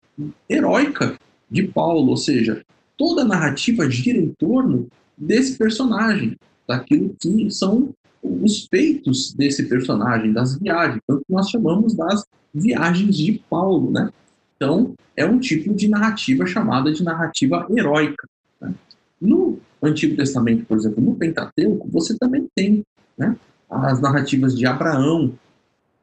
[0.49, 1.17] heróica
[1.49, 2.63] de Paulo, ou seja,
[2.97, 4.87] toda a narrativa gira em torno
[5.17, 6.37] desse personagem,
[6.67, 7.93] daquilo que são
[8.23, 14.09] os feitos desse personagem, das viagens, tanto que nós chamamos das viagens de Paulo, né?
[14.55, 18.27] Então, é um tipo de narrativa chamada de narrativa heróica.
[18.59, 18.73] Né?
[19.19, 22.83] No Antigo Testamento, por exemplo, no Pentateuco, você também tem
[23.17, 23.35] né,
[23.69, 25.33] as narrativas de Abraão,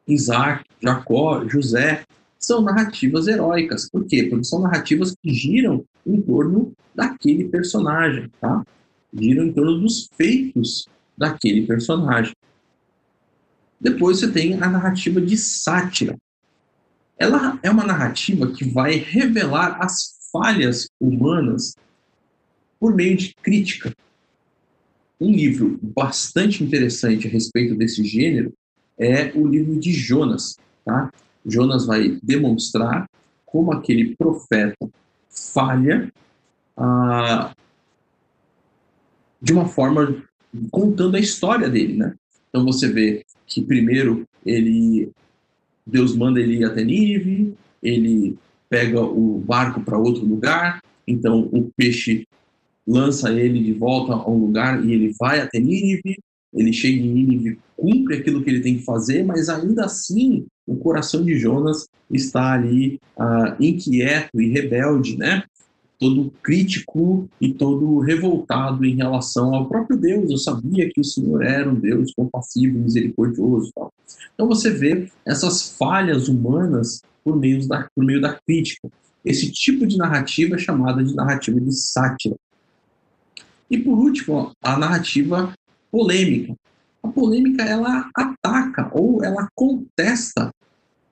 [0.07, 2.03] Isaac, Jacó, José,
[2.37, 3.89] são narrativas heróicas.
[3.89, 4.23] Por quê?
[4.23, 8.63] Porque são narrativas que giram em torno daquele personagem, tá?
[9.13, 10.87] Giram em torno dos feitos
[11.17, 12.33] daquele personagem.
[13.79, 16.17] Depois você tem a narrativa de sátira.
[17.17, 21.75] Ela é uma narrativa que vai revelar as falhas humanas
[22.79, 23.93] por meio de crítica.
[25.19, 28.53] Um livro bastante interessante a respeito desse gênero
[28.97, 30.57] é o livro de Jonas.
[30.85, 31.11] Tá?
[31.45, 33.09] Jonas vai demonstrar
[33.45, 34.89] como aquele profeta
[35.29, 36.11] falha
[36.77, 37.53] ah,
[39.41, 40.23] de uma forma
[40.71, 42.15] contando a história dele, né?
[42.49, 45.11] Então você vê que primeiro ele
[45.85, 48.37] Deus manda ele ir até Nínive, ele
[48.69, 52.25] pega o barco para outro lugar, então o peixe
[52.87, 56.17] lança ele de volta a um lugar e ele vai até Nínive,
[56.53, 60.75] ele chega em Nínive, cumpre aquilo que ele tem que fazer, mas ainda assim o
[60.75, 65.43] coração de Jonas está ali uh, inquieto e rebelde, né?
[65.99, 70.29] Todo crítico e todo revoltado em relação ao próprio Deus.
[70.29, 73.71] Eu sabia que o Senhor era um Deus compassivo, misericordioso.
[73.73, 73.91] Tal.
[74.33, 78.89] Então você vê essas falhas humanas por meio da, por meio da crítica.
[79.23, 82.35] Esse tipo de narrativa é chamada de narrativa de sátira.
[83.69, 85.53] E por último, a narrativa
[85.93, 86.55] polêmica.
[87.03, 90.51] A polêmica ela ataca ou ela contesta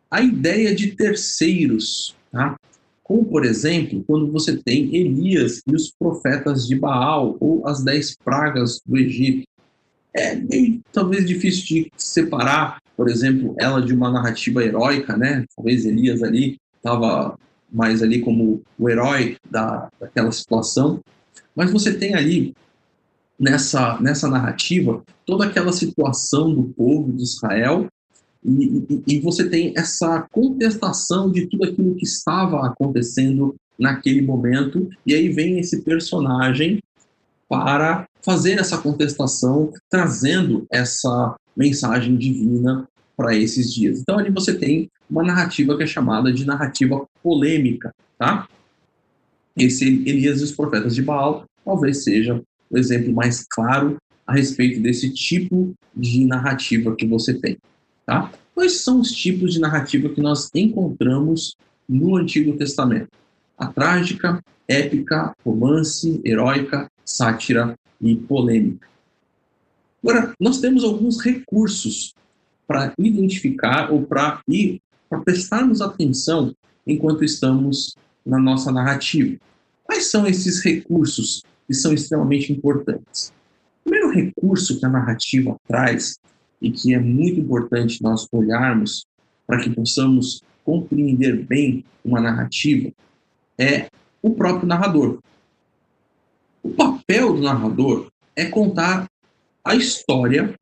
[0.10, 2.58] a ideia de terceiros, tá?
[3.04, 8.16] Como, por exemplo, quando você tem Elias e os profetas de Baal ou as dez
[8.24, 9.46] pragas do Egito.
[10.14, 15.46] É meio, talvez difícil de separar, por exemplo, ela de uma narrativa heróica, né?
[15.56, 17.38] Talvez Elias ali estava
[17.72, 21.00] mais ali como o herói da, daquela situação.
[21.56, 22.54] Mas você tem ali
[23.42, 27.88] nessa, nessa narrativa toda aquela situação do povo de Israel
[28.46, 34.90] e, e, e, você tem essa contestação de tudo aquilo que estava acontecendo naquele momento,
[35.06, 36.80] e aí vem esse personagem
[37.48, 44.00] para fazer essa contestação, trazendo essa mensagem divina para esses dias.
[44.00, 48.48] Então ali você tem uma narrativa que é chamada de narrativa polêmica, tá?
[49.56, 54.80] Esse Elias e os profetas de Baal talvez seja o exemplo mais claro a respeito
[54.80, 57.58] desse tipo de narrativa que você tem.
[58.06, 58.32] Tá?
[58.56, 61.56] Quais são os tipos de narrativa que nós encontramos
[61.88, 63.10] no Antigo Testamento?
[63.58, 68.88] A trágica, épica, romance, heróica, sátira e polêmica.
[70.02, 72.16] Agora, nós temos alguns recursos
[72.66, 74.42] para identificar ou para
[75.24, 76.56] prestarmos atenção
[76.88, 77.96] enquanto estamos
[78.26, 79.38] na nossa narrativa.
[79.84, 83.32] Quais são esses recursos que são extremamente importantes.
[83.80, 86.20] O primeiro recurso que a narrativa traz
[86.62, 89.06] e que é muito importante nós olharmos
[89.48, 92.92] para que possamos compreender bem uma narrativa
[93.58, 93.88] é
[94.22, 95.20] o próprio narrador.
[96.62, 99.10] O papel do narrador é contar
[99.64, 100.54] a história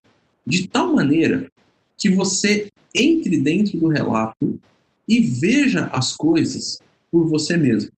[0.45, 1.51] de tal maneira
[1.97, 4.59] que você entre dentro do relato
[5.07, 6.77] e veja as coisas
[7.11, 7.91] por você mesmo.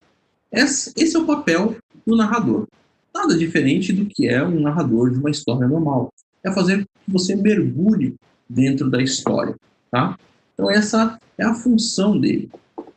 [0.49, 1.76] Esse é o papel
[2.07, 2.68] do narrador.
[3.14, 6.14] Nada diferente do que é um narrador de uma história normal.
[6.43, 8.16] É fazer que você mergulhe
[8.49, 9.55] dentro da história,
[9.89, 10.18] tá?
[10.53, 12.49] Então essa é a função dele.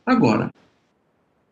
[0.05, 0.51] Agora,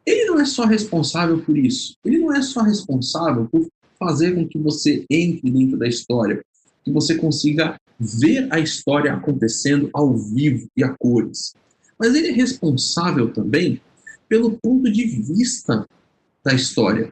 [0.05, 1.95] ele não é só responsável por isso.
[2.03, 6.43] Ele não é só responsável por fazer com que você entre dentro da história,
[6.83, 11.53] que você consiga ver a história acontecendo ao vivo e a cores.
[11.97, 13.81] Mas ele é responsável também
[14.27, 15.87] pelo ponto de vista
[16.43, 17.09] da história.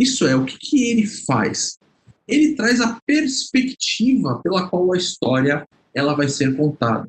[0.00, 1.78] Isso é, o que, que ele faz?
[2.26, 7.06] Ele traz a perspectiva pela qual a história ela vai ser contada.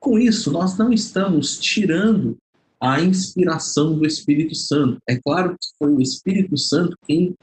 [0.00, 2.36] Com isso, nós não estamos tirando
[2.80, 4.98] a inspiração do Espírito Santo.
[5.08, 7.36] É claro que foi o Espírito Santo quem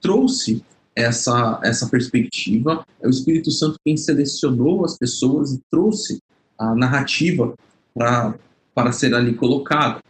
[0.00, 0.62] trouxe
[0.94, 6.22] essa, essa perspectiva, é o Espírito Santo quem selecionou as pessoas e trouxe
[6.56, 7.54] a narrativa
[7.92, 10.00] para ser ali colocada.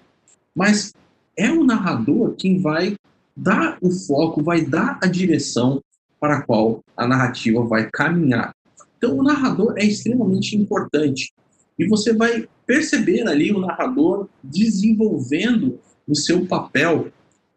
[0.54, 0.92] Mas
[1.34, 2.96] é o narrador quem vai
[3.36, 5.82] dar o foco, vai dar a direção
[6.20, 8.54] para a qual a narrativa vai caminhar.
[8.96, 11.32] Então, o narrador é extremamente importante.
[11.78, 17.08] E você vai perceber ali o narrador desenvolvendo o seu papel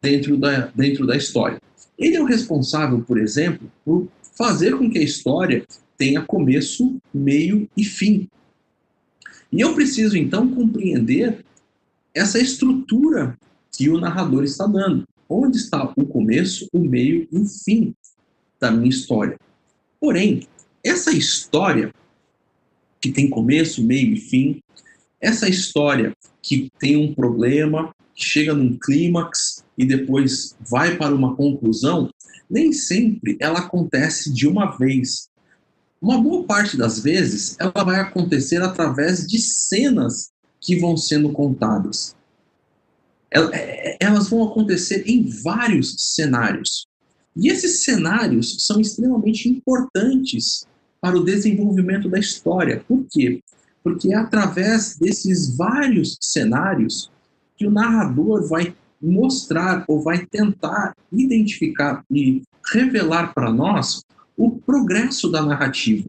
[0.02, 1.62] dentro da, dentro da história.
[1.98, 4.08] Ele é o responsável, por exemplo, por
[4.38, 5.66] fazer com que a história
[5.98, 8.28] tenha começo, meio e fim.
[9.52, 11.44] E eu preciso então compreender
[12.14, 13.38] essa estrutura
[13.72, 15.08] que o narrador está dando.
[15.30, 17.94] Onde está o começo, o meio e o fim
[18.60, 19.38] da minha história?
[20.00, 20.48] Porém,
[20.84, 21.94] essa história
[23.02, 24.62] que tem começo, meio e fim,
[25.20, 31.36] essa história que tem um problema, que chega num clímax e depois vai para uma
[31.36, 32.10] conclusão,
[32.50, 35.30] nem sempre ela acontece de uma vez.
[36.02, 42.16] Uma boa parte das vezes ela vai acontecer através de cenas que vão sendo contadas.
[43.34, 46.88] É, elas vão acontecer em vários cenários.
[47.36, 50.66] E esses cenários são extremamente importantes
[51.00, 52.84] para o desenvolvimento da história.
[52.88, 53.42] Por quê?
[53.84, 57.12] Porque é através desses vários cenários
[57.56, 64.04] que o narrador vai mostrar ou vai tentar identificar e revelar para nós
[64.36, 66.08] o progresso da narrativa.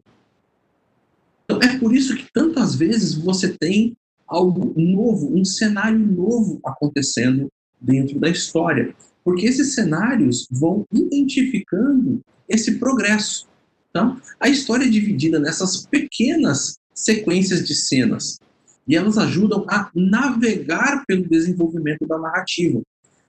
[1.45, 3.95] Então, é por isso que tantas vezes você tem
[4.29, 7.49] algo novo, um cenário novo acontecendo
[7.79, 13.47] dentro da história, porque esses cenários vão identificando esse progresso.
[13.89, 18.39] Então, a história é dividida nessas pequenas sequências de cenas
[18.87, 22.81] e elas ajudam a navegar pelo desenvolvimento da narrativa.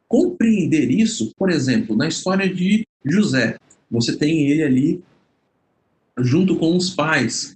[0.09, 3.57] Compreender isso, por exemplo, na história de José,
[3.91, 5.05] você tem ele ali
[6.19, 7.55] junto com os pais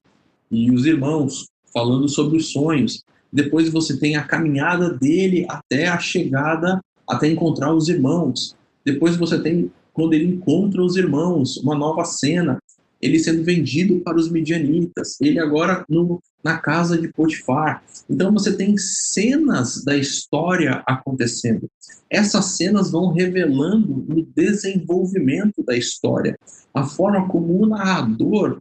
[0.50, 3.02] e os irmãos falando sobre os sonhos.
[3.34, 8.56] Depois você tem a caminhada dele até a chegada, até encontrar os irmãos.
[8.84, 12.58] Depois você tem quando ele encontra os irmãos, uma nova cena
[13.04, 17.82] ele sendo vendido para os midianitas, ele agora no, na casa de Potifar.
[18.08, 21.68] Então você tem cenas da história acontecendo.
[22.08, 26.38] Essas cenas vão revelando o desenvolvimento da história,
[26.72, 28.58] a forma como o narrador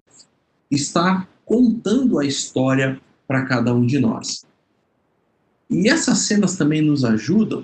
[0.70, 4.44] está contando a história para cada um de nós.
[5.70, 7.64] E essas cenas também nos ajudam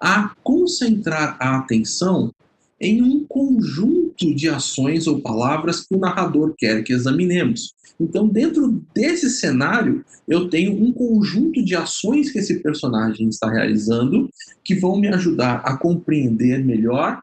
[0.00, 2.32] a concentrar a atenção
[2.80, 7.74] em um conjunto de ações ou palavras que o narrador quer que examinemos.
[8.00, 14.30] Então, dentro desse cenário, eu tenho um conjunto de ações que esse personagem está realizando
[14.64, 17.20] que vão me ajudar a compreender melhor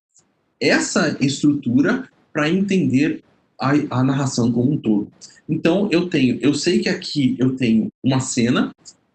[0.62, 3.24] essa estrutura para entender
[3.60, 5.08] a, a, narração como um todo.
[5.50, 8.72] Então, eu tenho, eu sei que aqui eu tenho uma cena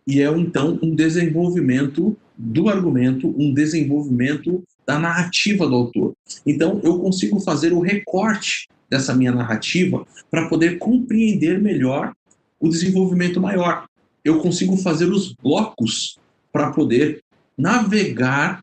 [0.07, 6.15] e é então um desenvolvimento do argumento, um desenvolvimento da narrativa do autor.
[6.47, 12.13] Então, eu consigo fazer o recorte dessa minha narrativa para poder compreender melhor
[12.59, 13.87] o desenvolvimento maior.
[14.25, 16.19] Eu consigo fazer os blocos
[16.53, 17.23] para poder
[17.57, 18.63] navegar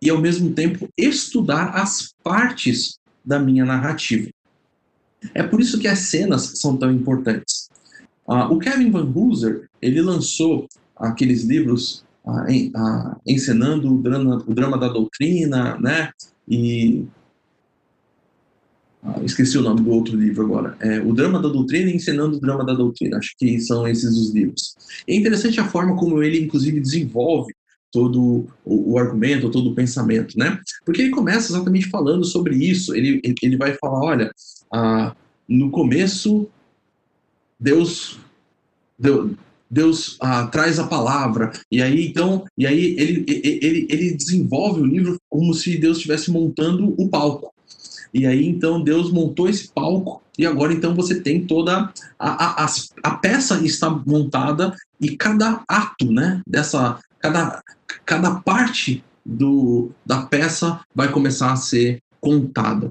[0.00, 4.30] e, ao mesmo tempo, estudar as partes da minha narrativa.
[5.34, 7.67] É por isso que as cenas são tão importantes.
[8.28, 12.04] Uh, o Kevin Van Hooser, ele lançou aqueles livros
[13.26, 16.10] encenando o drama, o drama da doutrina, né?
[16.46, 17.06] E
[19.02, 20.76] ah, esqueci o nome do outro livro agora.
[20.80, 23.18] É, o Drama da Doutrina e Ensinando o Drama da Doutrina.
[23.18, 24.76] Acho que são esses os livros.
[25.06, 27.54] É interessante a forma como ele, inclusive, desenvolve
[27.90, 30.58] todo o, o, argumento, todo o pensamento, né?
[30.84, 32.94] Porque ele começa exatamente falando sobre isso.
[32.94, 34.32] Ele, ele vai falar, olha,
[34.72, 35.14] ah,
[35.48, 36.48] no começo,
[37.58, 38.18] Deus,
[38.98, 39.32] Deus,
[39.70, 41.52] Deus ah, traz a palavra.
[41.70, 46.30] E aí então e aí ele, ele, ele desenvolve o livro como se Deus estivesse
[46.30, 47.52] montando o palco.
[48.12, 52.66] E aí então Deus montou esse palco e agora então você tem toda a, a,
[53.02, 57.62] a, peça está montada e cada ato né dessa cada
[58.06, 62.90] cada parte do da peça vai começar a ser contada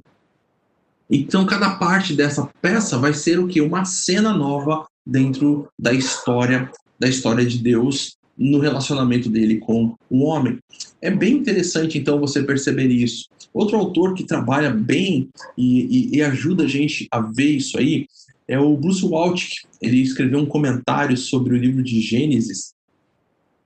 [1.09, 6.69] então cada parte dessa peça vai ser o que uma cena nova dentro da história
[6.99, 10.59] da história de Deus no relacionamento dele com o homem.
[11.01, 13.27] É bem interessante, então, você perceber isso.
[13.53, 18.05] Outro autor que trabalha bem e, e, e ajuda a gente a ver isso aí
[18.47, 19.67] é o Bruce Waltke.
[19.81, 22.73] Ele escreveu um comentário sobre o livro de Gênesis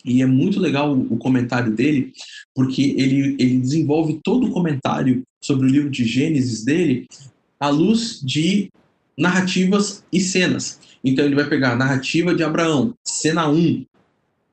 [0.05, 2.13] E é muito legal o comentário dele,
[2.55, 7.07] porque ele, ele desenvolve todo o comentário sobre o livro de Gênesis dele
[7.61, 8.71] à luz de
[9.15, 10.79] narrativas e cenas.
[11.03, 13.85] Então ele vai pegar a narrativa de Abraão, cena 1,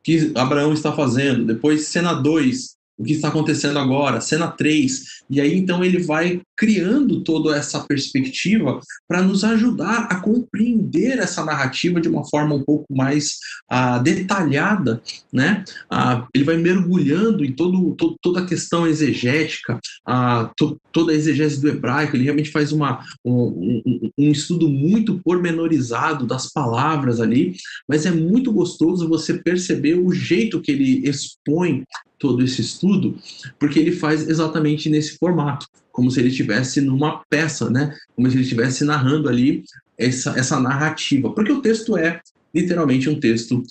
[0.05, 5.25] que Abraão está fazendo, depois cena 2, o que está acontecendo agora, cena 3.
[5.31, 11.45] E aí então ele vai criando toda essa perspectiva para nos ajudar a compreender essa
[11.45, 13.39] narrativa de uma forma um pouco mais
[13.73, 15.01] uh, detalhada,
[15.33, 15.63] né?
[15.85, 19.79] Uh, ele vai mergulhando em todo, todo, toda a questão exegética,
[20.09, 24.69] uh, to, toda a exegese do hebraico, ele realmente faz uma, um, um, um estudo
[24.69, 27.55] muito pormenorizado das palavras ali,
[27.89, 31.85] mas é muito gostoso você perceber o jeito que ele expõe
[32.19, 33.17] todo esse estudo,
[33.61, 35.67] porque ele faz exatamente nesse formato,
[35.99, 37.93] como se ele estivesse numa peça, né?
[38.15, 39.65] Como se ele estivesse narrando ali
[39.99, 42.21] essa, essa narrativa, porque o texto é
[42.55, 43.65] literalmente um texto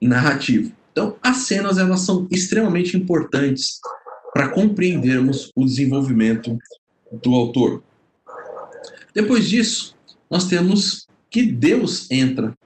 [0.00, 0.72] narrativo.
[0.90, 3.78] Então, as cenas elas são extremamente importantes
[4.32, 6.56] para compreendermos o desenvolvimento
[7.22, 7.82] do autor.
[9.12, 9.94] Depois disso,
[10.30, 12.56] nós temos que Deus entra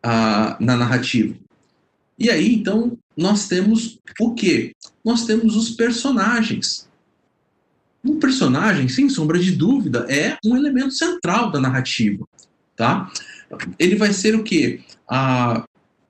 [0.00, 1.34] ah, na narrativa.
[2.16, 4.76] E aí, então, nós temos o quê?
[5.04, 6.88] Nós temos os personagens.
[8.04, 12.26] Um personagem, sem sombra de dúvida, é um elemento central da narrativa,
[12.76, 13.10] tá?
[13.78, 14.80] Ele vai ser o quê?
[15.08, 15.64] Ah,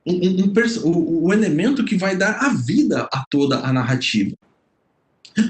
[0.07, 0.53] um, um,
[0.85, 4.37] o, o elemento que vai dar a vida a toda a narrativa.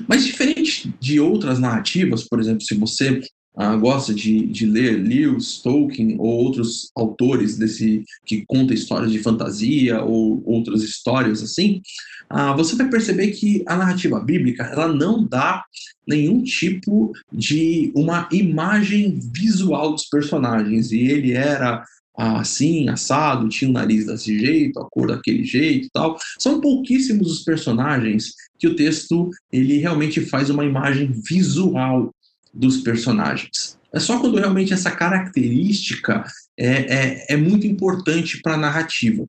[0.09, 3.23] Mas diferente de outras narrativas, por exemplo, se você
[3.57, 9.19] ah, gosta de, de ler Lewis, Tolkien ou outros autores desse que conta histórias de
[9.19, 11.83] fantasia ou outras histórias assim,
[12.29, 15.65] ah, você vai perceber que a narrativa bíblica ela não dá
[16.07, 21.85] nenhum tipo de uma imagem visual dos personagens e ele era
[22.17, 26.19] assim, assado, tinha o nariz desse jeito, a cor daquele jeito tal.
[26.39, 32.13] São pouquíssimos os personagens que o texto ele realmente faz uma imagem visual
[32.53, 33.79] dos personagens.
[33.93, 36.25] É só quando realmente essa característica
[36.57, 39.27] é, é, é muito importante para a narrativa.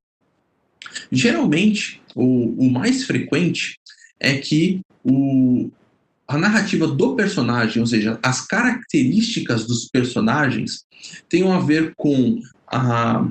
[1.12, 3.80] Geralmente, o, o mais frequente
[4.20, 5.70] é que o,
[6.28, 10.84] a narrativa do personagem, ou seja, as características dos personagens,
[11.28, 13.28] tenham a ver com, a,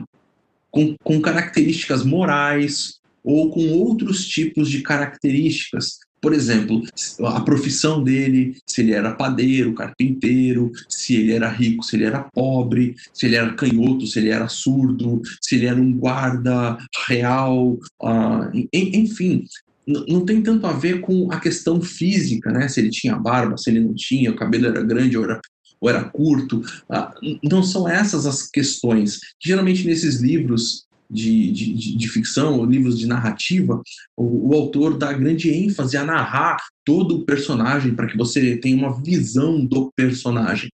[0.70, 6.82] com, com características morais ou com outros tipos de características por exemplo,
[7.24, 12.22] a profissão dele, se ele era padeiro, carpinteiro, se ele era rico, se ele era
[12.32, 16.76] pobre, se ele era canhoto, se ele era surdo, se ele era um guarda
[17.08, 19.44] real, uh, enfim,
[19.86, 22.68] não tem tanto a ver com a questão física, né?
[22.68, 25.40] Se ele tinha barba, se ele não tinha, o cabelo era grande ou era,
[25.80, 26.60] ou era curto.
[26.60, 29.18] Uh, não são essas as questões.
[29.42, 33.82] Geralmente nesses livros de, de, de, ficção, ou livros de narrativa,
[34.16, 38.76] o, o, autor dá grande ênfase a narrar todo o personagem para que você tenha
[38.76, 40.70] uma visão do personagem.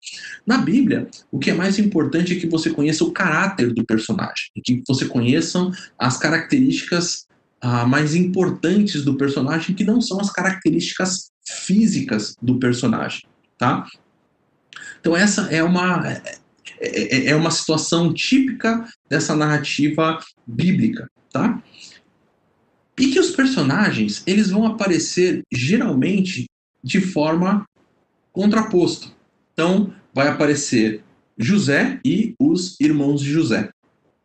[0.45, 4.49] Na Bíblia, o que é mais importante é que você conheça o caráter do personagem,
[4.63, 7.27] que você conheça as características
[7.61, 13.21] ah, mais importantes do personagem, que não são as características físicas do personagem,
[13.57, 13.85] tá?
[14.99, 16.07] Então essa é uma
[16.83, 21.61] é, é, é uma situação típica dessa narrativa bíblica, tá?
[22.99, 26.47] E que os personagens, eles vão aparecer geralmente
[26.83, 27.63] de forma
[28.31, 29.09] contraposta.
[29.53, 31.03] Então, vai aparecer
[31.37, 33.69] José e os irmãos de José,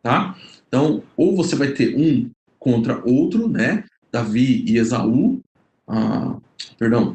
[0.02, 0.34] tá?
[0.66, 3.84] Então, ou você vai ter um contra outro, né?
[4.10, 5.42] Davi e Esaú,
[5.86, 6.38] ah,
[6.78, 7.14] perdão,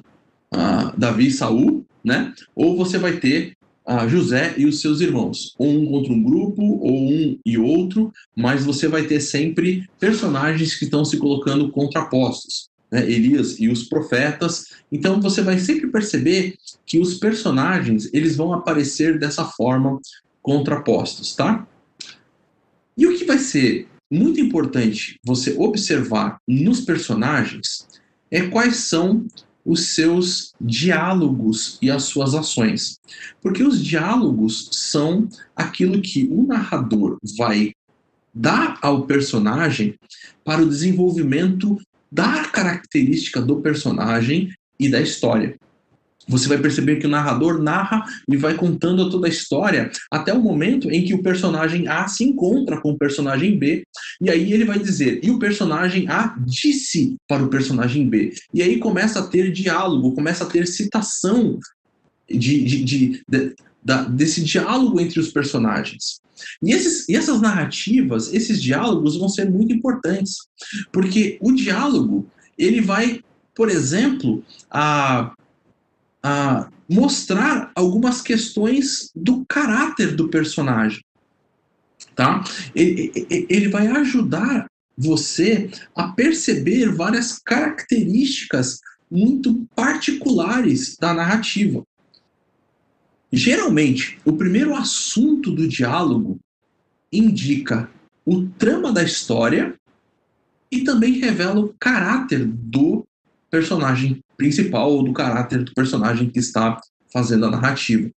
[0.52, 2.36] ah, Davi e Saul, né?
[2.56, 7.12] Ou você vai ter a José e os seus irmãos, um contra um grupo ou
[7.12, 13.10] um e outro, mas você vai ter sempre personagens que estão se colocando contrapostos, né?
[13.10, 14.68] Elias e os profetas.
[14.92, 16.56] Então você vai sempre perceber
[16.86, 20.00] que os personagens eles vão aparecer dessa forma
[20.42, 21.68] contrapostos, tá?
[22.96, 27.88] E o que vai ser muito importante você observar nos personagens
[28.30, 29.26] é quais são
[29.66, 33.00] os seus diálogos e as suas ações.
[33.42, 37.74] Porque os diálogos são aquilo que o narrador vai
[38.34, 39.96] dar ao personagem
[40.44, 41.78] para o desenvolvimento
[42.12, 45.58] da característica do personagem e da história
[46.28, 50.42] você vai perceber que o narrador narra e vai contando toda a história até o
[50.42, 53.84] momento em que o personagem A se encontra com o personagem B,
[54.22, 58.34] e aí ele vai dizer, e o personagem A disse para o personagem B.
[58.54, 61.60] E aí começa a ter diálogo, começa a ter citação
[62.30, 66.22] de, de, de, de da, desse diálogo entre os personagens.
[66.62, 70.38] E, esses, e essas narrativas, esses diálogos vão ser muito importantes,
[70.92, 72.26] porque o diálogo
[72.58, 73.22] ele vai,
[73.54, 75.34] por exemplo, a,
[76.24, 81.04] a mostrar algumas questões do caráter do personagem.
[82.16, 82.44] Tá?
[82.74, 84.68] Ele, vai ajudar
[84.98, 91.84] você a perceber várias características muito particulares da narrativa.
[93.32, 96.40] Geralmente, o primeiro assunto do diálogo
[97.12, 97.90] indica
[98.26, 99.74] o trama da história
[100.72, 103.06] e também revela o caráter do
[103.50, 106.78] personagem principal ou do caráter do personagem que está
[107.14, 108.12] fazendo a narrativa.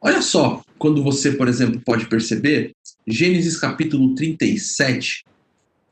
[0.00, 2.72] Olha só, quando você, por exemplo, pode perceber,
[3.04, 5.24] Gênesis capítulo 37,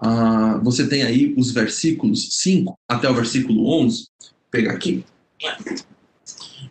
[0.00, 4.06] uh, você tem aí os versículos 5 até o versículo 11.
[4.20, 5.04] Vou pegar aqui.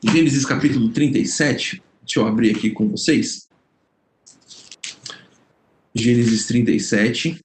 [0.02, 3.50] Gênesis capítulo 37, deixa eu abrir aqui com vocês.
[5.94, 7.38] Gênesis 37,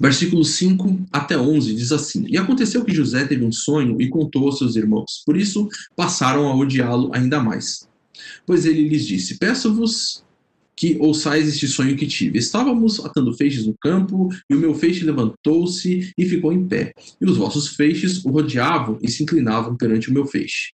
[0.00, 4.46] Versículo 5 até 11 diz assim: E aconteceu que José teve um sonho e contou
[4.46, 5.22] aos seus irmãos.
[5.26, 7.86] Por isso passaram a odiá-lo ainda mais.
[8.46, 10.24] Pois ele lhes disse: Peço-vos
[10.74, 12.38] que ouçais este sonho que tive.
[12.38, 16.94] Estávamos atando feixes no campo, e o meu feixe levantou-se e ficou em pé.
[17.20, 20.72] E os vossos feixes o rodeavam e se inclinavam perante o meu feixe.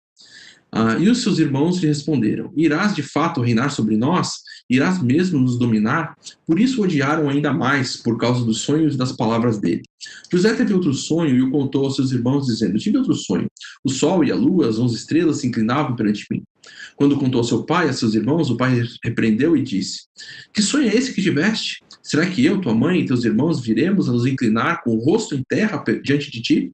[0.72, 4.34] Ah, e os seus irmãos lhe responderam: Irás de fato reinar sobre nós?
[4.70, 6.16] Irás mesmo nos dominar?
[6.46, 9.84] Por isso odiaram ainda mais, por causa dos sonhos e das palavras dele.
[10.32, 13.48] José teve outro sonho e o contou aos seus irmãos, dizendo: Tive outro sonho.
[13.84, 16.44] O sol e a lua, as onze estrelas, se inclinavam perante mim.
[16.96, 20.04] Quando contou ao seu pai e a seus irmãos, o pai repreendeu e disse:
[20.54, 21.84] Que sonho é esse que tiveste?
[22.02, 25.34] Será que eu, tua mãe e teus irmãos viremos a nos inclinar com o rosto
[25.34, 26.72] em terra diante de ti?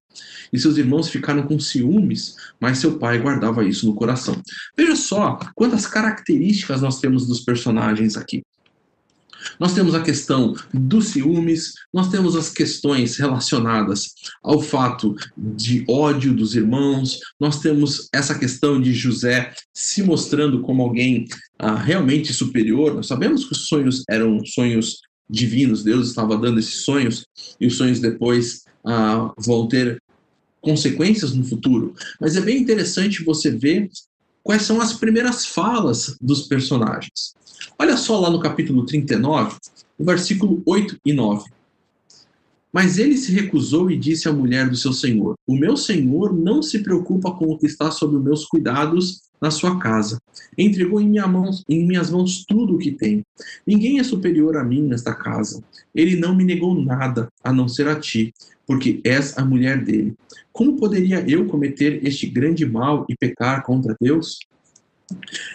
[0.52, 4.42] E seus irmãos ficaram com ciúmes, mas seu pai guardava isso no coração.
[4.78, 8.42] Veja só quantas características nós temos dos personagens aqui.
[9.60, 14.14] Nós temos a questão dos ciúmes, nós temos as questões relacionadas
[14.44, 20.82] ao fato de ódio dos irmãos, nós temos essa questão de José se mostrando como
[20.82, 21.28] alguém
[21.60, 22.94] ah, realmente superior.
[22.94, 27.26] Nós sabemos que os sonhos eram sonhos divinos, Deus estava dando esses sonhos,
[27.60, 30.02] e os sonhos depois ah, vão ter
[30.60, 31.96] consequências no futuro.
[32.20, 33.90] Mas é bem interessante você ver
[34.44, 37.36] quais são as primeiras falas dos personagens.
[37.78, 39.58] Olha só lá no capítulo 39,
[39.98, 41.50] o versículo 8 e 9.
[42.74, 46.62] Mas ele se recusou e disse à mulher do seu senhor: O meu senhor não
[46.62, 50.22] se preocupa com o que está sob os meus cuidados na sua casa.
[50.58, 53.24] Entregou em, minha mão, em minhas mãos tudo o que tem.
[53.66, 55.64] Ninguém é superior a mim nesta casa.
[55.96, 58.34] Ele não me negou nada, a não ser a ti,
[58.68, 60.14] porque és a mulher dele.
[60.54, 64.38] Como poderia eu cometer este grande mal e pecar contra Deus?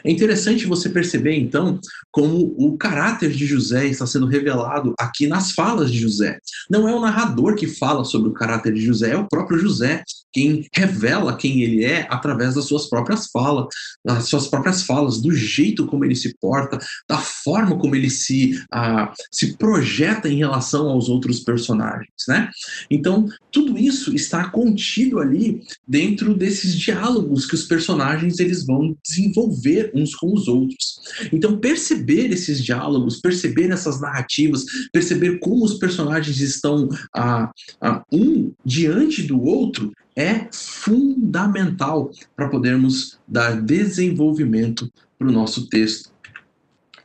[0.04, 1.80] É interessante você perceber, então,
[2.10, 6.38] como o caráter de José está sendo revelado aqui nas falas de José.
[6.70, 10.02] Não é o narrador que fala sobre o caráter de José, é o próprio José
[10.36, 13.68] quem revela quem ele é através das suas próprias falas,
[14.04, 16.78] das suas próprias falas, do jeito como ele se porta,
[17.08, 22.50] da forma como ele se, uh, se projeta em relação aos outros personagens, né?
[22.90, 29.90] Então, tudo isso está contido ali dentro desses diálogos que os personagens eles vão desenvolver
[29.94, 31.00] uns com os outros.
[31.32, 37.46] Então, perceber esses diálogos, perceber essas narrativas, perceber como os personagens estão uh,
[37.82, 46.10] uh, um diante do outro é fundamental para podermos dar desenvolvimento para o nosso texto.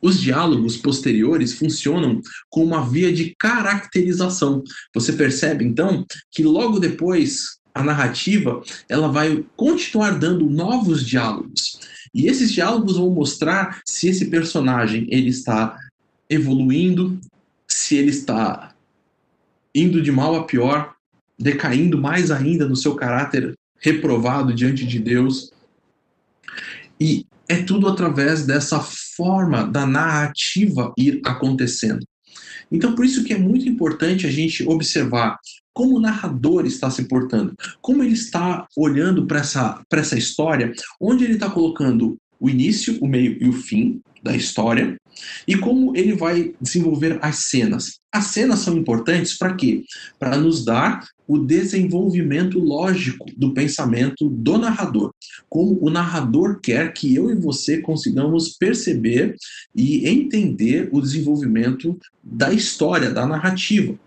[0.01, 4.63] Os diálogos posteriores funcionam como uma via de caracterização.
[4.95, 11.79] Você percebe então que logo depois a narrativa ela vai continuar dando novos diálogos.
[12.13, 15.77] E esses diálogos vão mostrar se esse personagem ele está
[16.29, 17.19] evoluindo,
[17.67, 18.73] se ele está
[19.73, 20.95] indo de mal a pior,
[21.41, 25.51] decaindo mais ainda no seu caráter reprovado diante de Deus.
[26.99, 32.05] E é tudo através dessa forma da narrativa ir acontecendo.
[32.71, 35.37] Então, por isso que é muito importante a gente observar
[35.73, 41.23] como o narrador está se portando, como ele está olhando para essa, essa história, onde
[41.23, 44.97] ele está colocando o início, o meio e o fim da história,
[45.47, 47.99] e como ele vai desenvolver as cenas.
[48.11, 49.83] As cenas são importantes para quê?
[50.19, 55.13] Para nos dar o desenvolvimento lógico do pensamento do narrador.
[55.49, 59.35] Como o narrador quer que eu e você consigamos perceber
[59.73, 63.97] e entender o desenvolvimento da história, da narrativa.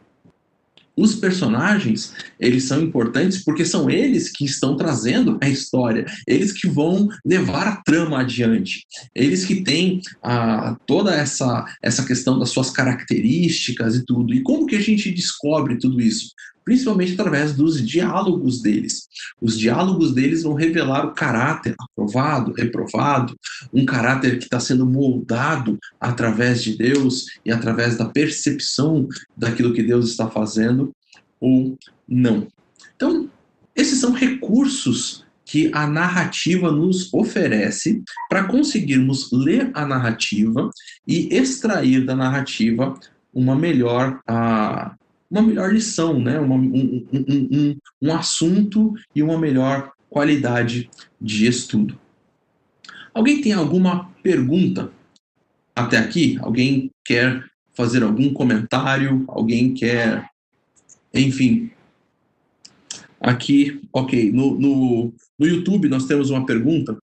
[0.97, 6.69] Os personagens, eles são importantes porque são eles que estão trazendo a história, eles que
[6.69, 12.71] vão levar a trama adiante, eles que têm ah, toda essa, essa questão das suas
[12.71, 14.33] características e tudo.
[14.33, 16.33] E como que a gente descobre tudo isso?
[16.65, 19.09] Principalmente através dos diálogos deles.
[19.41, 23.37] Os diálogos deles vão revelar o caráter aprovado, reprovado,
[23.73, 29.07] um caráter que está sendo moldado através de Deus e através da percepção
[29.37, 30.93] daquilo que Deus está fazendo
[31.41, 31.77] ou
[32.09, 32.49] não.
[32.97, 33.29] Então,
[33.77, 40.71] esses são recursos que a narrativa nos oferece para conseguirmos ler a narrativa
[41.07, 42.95] e extrair da narrativa
[43.33, 44.95] uma melhor, uh,
[45.39, 46.39] uma melhor lição, né?
[46.39, 50.89] Uma, um, um, um, um assunto e uma melhor qualidade
[51.21, 51.99] de estudo.
[53.13, 54.91] Alguém tem alguma pergunta
[55.75, 56.39] até aqui?
[56.41, 59.25] Alguém quer fazer algum comentário?
[59.29, 60.25] Alguém quer
[61.15, 61.71] enfim,
[63.21, 66.99] aqui, ok, no, no, no YouTube nós temos uma pergunta.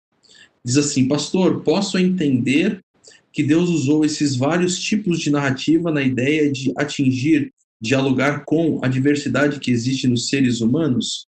[0.66, 2.84] Diz assim, pastor, posso entender
[3.32, 8.88] que Deus usou esses vários tipos de narrativa na ideia de atingir, dialogar com a
[8.88, 11.28] diversidade que existe nos seres humanos?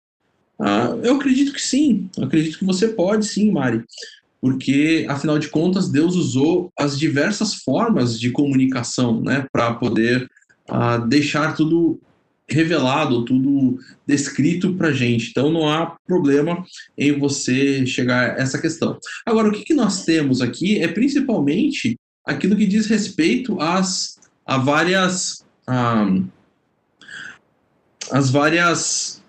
[0.60, 3.82] Ah, eu acredito que sim, eu acredito que você pode sim, Mari,
[4.40, 10.28] porque afinal de contas Deus usou as diversas formas de comunicação, né, para poder
[10.68, 11.98] ah, deixar tudo
[12.48, 15.30] revelado, tudo descrito para gente.
[15.30, 16.64] Então não há problema
[16.98, 18.98] em você chegar a essa questão.
[19.24, 21.96] Agora, o que, que nós temos aqui é principalmente
[22.26, 26.26] aquilo que diz respeito às a várias um,
[28.10, 29.22] as várias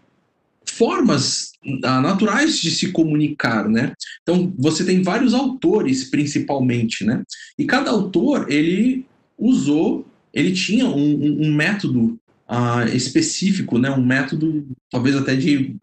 [0.65, 3.93] formas uh, naturais de se comunicar, né?
[4.21, 7.23] Então você tem vários autores principalmente, né?
[7.57, 9.05] E cada autor ele
[9.37, 12.19] usou, ele tinha um, um, um método
[12.51, 15.75] uh, específico, né, um método talvez até de,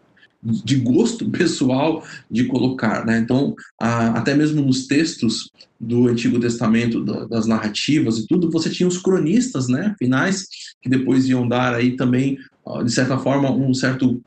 [0.43, 3.05] de gosto pessoal de colocar.
[3.05, 3.18] Né?
[3.18, 3.51] Então,
[3.82, 8.89] uh, até mesmo nos textos do Antigo Testamento, da, das narrativas e tudo, você tinha
[8.89, 10.47] os cronistas né, finais,
[10.80, 12.39] que depois iam dar aí também,
[12.84, 14.20] de certa forma, um certo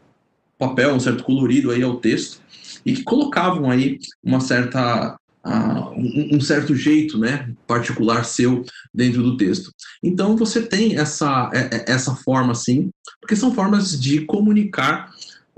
[0.58, 2.42] papel, um certo colorido aí ao texto,
[2.86, 9.22] e que colocavam aí uma certa uh, um, um, certo jeito né, particular seu dentro
[9.24, 9.72] do texto.
[10.04, 12.90] Então você tem essa, é, é, essa forma assim,
[13.20, 15.12] porque são formas de comunicar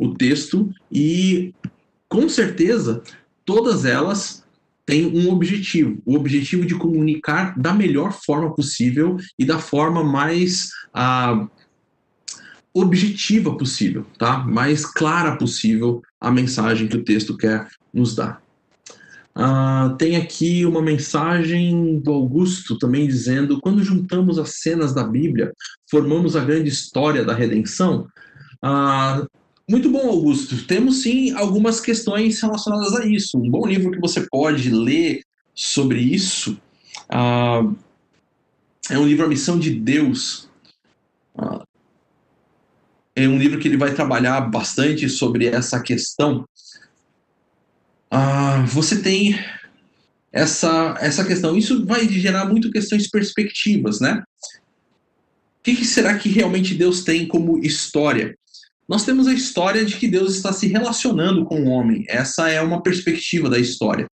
[0.04, 1.54] o texto e
[2.10, 3.02] com certeza
[3.46, 4.44] todas elas
[4.86, 10.70] têm um objetivo, o objetivo de comunicar da melhor forma possível e da forma mais
[10.94, 11.50] uh,
[12.74, 14.40] objetiva possível, tá?
[14.40, 18.42] Mais clara possível a mensagem que o texto quer nos dar.
[19.36, 25.52] Uh, tem aqui uma mensagem do Augusto também dizendo: quando juntamos as cenas da Bíblia,
[25.90, 28.08] formamos a grande história da redenção.
[28.64, 29.28] Uh,
[29.70, 30.66] muito bom, Augusto.
[30.66, 33.38] Temos sim algumas questões relacionadas a isso.
[33.38, 35.24] Um bom livro que você pode ler
[35.56, 36.58] sobre isso
[37.12, 37.76] uh,
[38.90, 40.50] é um livro A Missão de Deus.
[43.16, 46.46] é um livro que ele vai trabalhar bastante sobre essa questão
[48.16, 49.44] ah, você tem
[50.32, 51.58] essa, essa questão.
[51.58, 54.22] Isso vai gerar muito questões perspectivas, né?
[54.22, 58.38] O que, que será que realmente Deus tem como história?
[58.88, 62.06] Nós temos a história de que Deus está se relacionando com o homem.
[62.08, 64.08] Essa é uma perspectiva da história.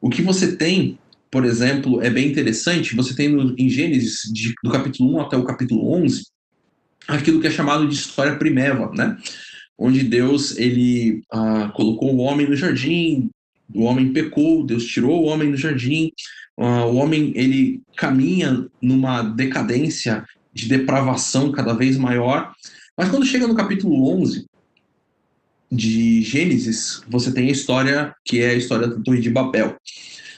[0.00, 0.98] O que você tem,
[1.30, 2.94] por exemplo, é bem interessante.
[2.94, 6.24] Você tem no, em Gênesis, de, do capítulo 1 até o capítulo 11,
[7.08, 9.16] aquilo que é chamado de história primeva, né?
[9.78, 13.30] onde Deus ele ah, colocou o homem no jardim,
[13.74, 16.12] o homem pecou, Deus tirou o homem do jardim,
[16.58, 22.52] ah, o homem ele caminha numa decadência de depravação cada vez maior.
[22.96, 24.46] Mas quando chega no capítulo 11
[25.70, 29.76] de Gênesis, você tem a história que é a história da Torre de Babel.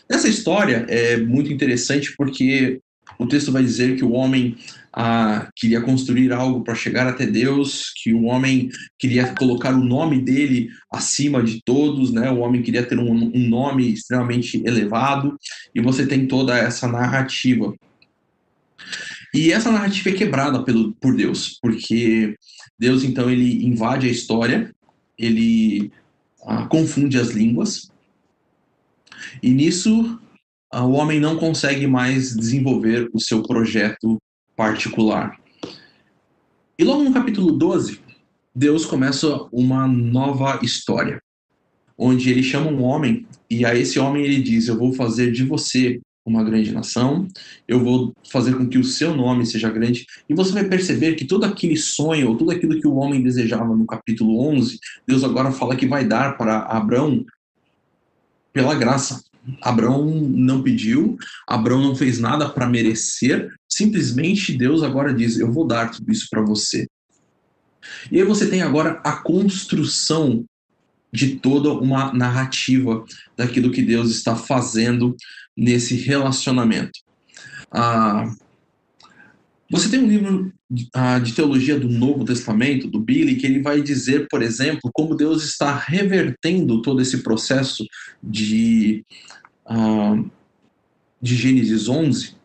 [0.08, 2.80] Nessa história é muito interessante porque
[3.18, 4.56] o texto vai dizer que o homem
[4.92, 10.22] ah, queria construir algo para chegar até Deus, que o homem queria colocar o nome
[10.22, 12.30] dele acima de todos, né?
[12.30, 15.36] O homem queria ter um, um nome extremamente elevado,
[15.74, 17.74] e você tem toda essa narrativa.
[19.34, 22.36] E essa narrativa é quebrada pelo, por Deus, porque
[22.78, 24.74] Deus então ele invade a história,
[25.18, 25.90] ele
[26.44, 27.90] ah, confunde as línguas,
[29.42, 30.18] e nisso
[30.72, 34.20] ah, o homem não consegue mais desenvolver o seu projeto
[34.54, 35.38] particular.
[36.78, 38.00] E logo no capítulo 12,
[38.54, 41.20] Deus começa uma nova história,
[41.96, 45.44] onde ele chama um homem e a esse homem ele diz: Eu vou fazer de
[45.44, 47.28] você uma grande nação,
[47.68, 51.24] eu vou fazer com que o seu nome seja grande, e você vai perceber que
[51.24, 55.52] todo aquele sonho, ou tudo aquilo que o homem desejava no capítulo 11, Deus agora
[55.52, 57.24] fala que vai dar para Abraão
[58.52, 59.22] pela graça.
[59.62, 61.16] Abraão não pediu,
[61.46, 66.26] Abraão não fez nada para merecer, simplesmente Deus agora diz: Eu vou dar tudo isso
[66.28, 66.88] para você.
[68.10, 70.44] E aí você tem agora a construção
[71.12, 73.04] de toda uma narrativa
[73.36, 75.16] daquilo que Deus está fazendo
[75.56, 77.00] nesse relacionamento.
[77.70, 78.30] Ah,
[79.70, 80.52] você tem um livro
[80.94, 85.16] ah, de teologia do Novo Testamento, do Billy, que ele vai dizer, por exemplo, como
[85.16, 87.84] Deus está revertendo todo esse processo
[88.22, 89.04] de,
[89.66, 90.22] ah,
[91.20, 92.36] de Gênesis 11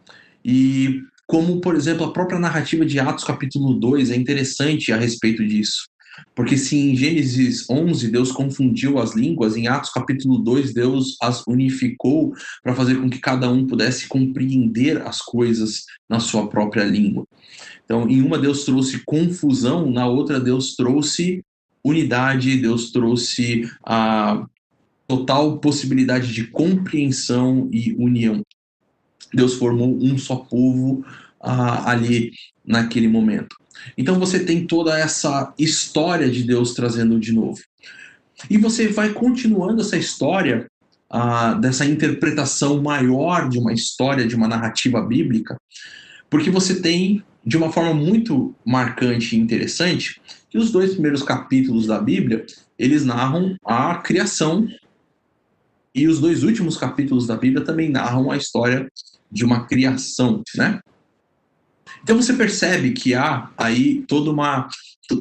[0.43, 5.45] e como, por exemplo, a própria narrativa de Atos capítulo 2 é interessante a respeito
[5.45, 5.90] disso.
[6.35, 11.45] Porque se em Gênesis 11 Deus confundiu as línguas, em Atos capítulo 2 Deus as
[11.47, 12.33] unificou
[12.63, 17.25] para fazer com que cada um pudesse compreender as coisas na sua própria língua.
[17.85, 21.43] Então, em uma Deus trouxe confusão, na outra Deus trouxe
[21.83, 24.45] unidade, Deus trouxe a
[25.07, 28.41] total possibilidade de compreensão e união.
[29.33, 31.05] Deus formou um só povo
[31.39, 32.31] ah, ali
[32.65, 33.60] naquele momento.
[33.97, 37.59] Então você tem toda essa história de Deus trazendo de novo.
[38.49, 40.67] E você vai continuando essa história,
[41.09, 45.57] ah, dessa interpretação maior de uma história, de uma narrativa bíblica,
[46.29, 51.85] porque você tem, de uma forma muito marcante e interessante, que os dois primeiros capítulos
[51.87, 52.45] da Bíblia,
[52.77, 54.67] eles narram a criação,
[55.93, 58.89] e os dois últimos capítulos da Bíblia também narram a história
[59.29, 60.79] de uma criação, né?
[62.03, 64.67] Então você percebe que há aí toda uma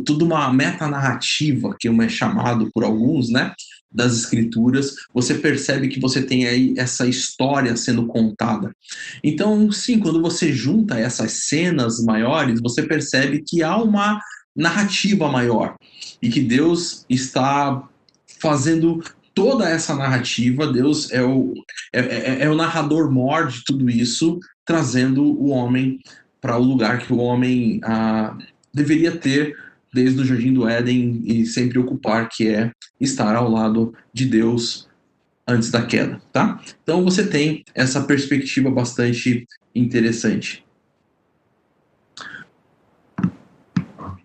[0.06, 3.52] toda uma metanarrativa, que é chamado por alguns, né,
[3.92, 8.70] das escrituras, você percebe que você tem aí essa história sendo contada.
[9.22, 14.20] Então, sim, quando você junta essas cenas maiores, você percebe que há uma
[14.54, 15.74] narrativa maior
[16.22, 17.82] e que Deus está
[18.40, 19.02] fazendo
[19.34, 21.52] toda essa narrativa, Deus é o,
[21.92, 25.98] é, é, é o narrador mor de tudo isso, trazendo o homem
[26.40, 28.36] para o lugar que o homem ah,
[28.72, 29.56] deveria ter
[29.92, 32.70] desde o Jardim do Éden e sempre ocupar, que é
[33.00, 34.88] estar ao lado de Deus
[35.46, 36.60] antes da queda, tá?
[36.82, 40.64] Então você tem essa perspectiva bastante interessante.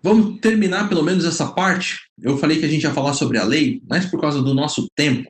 [0.02, 1.98] Vamos terminar pelo menos essa parte.
[2.22, 4.86] Eu falei que a gente ia falar sobre a lei, mas por causa do nosso
[4.94, 5.28] tempo,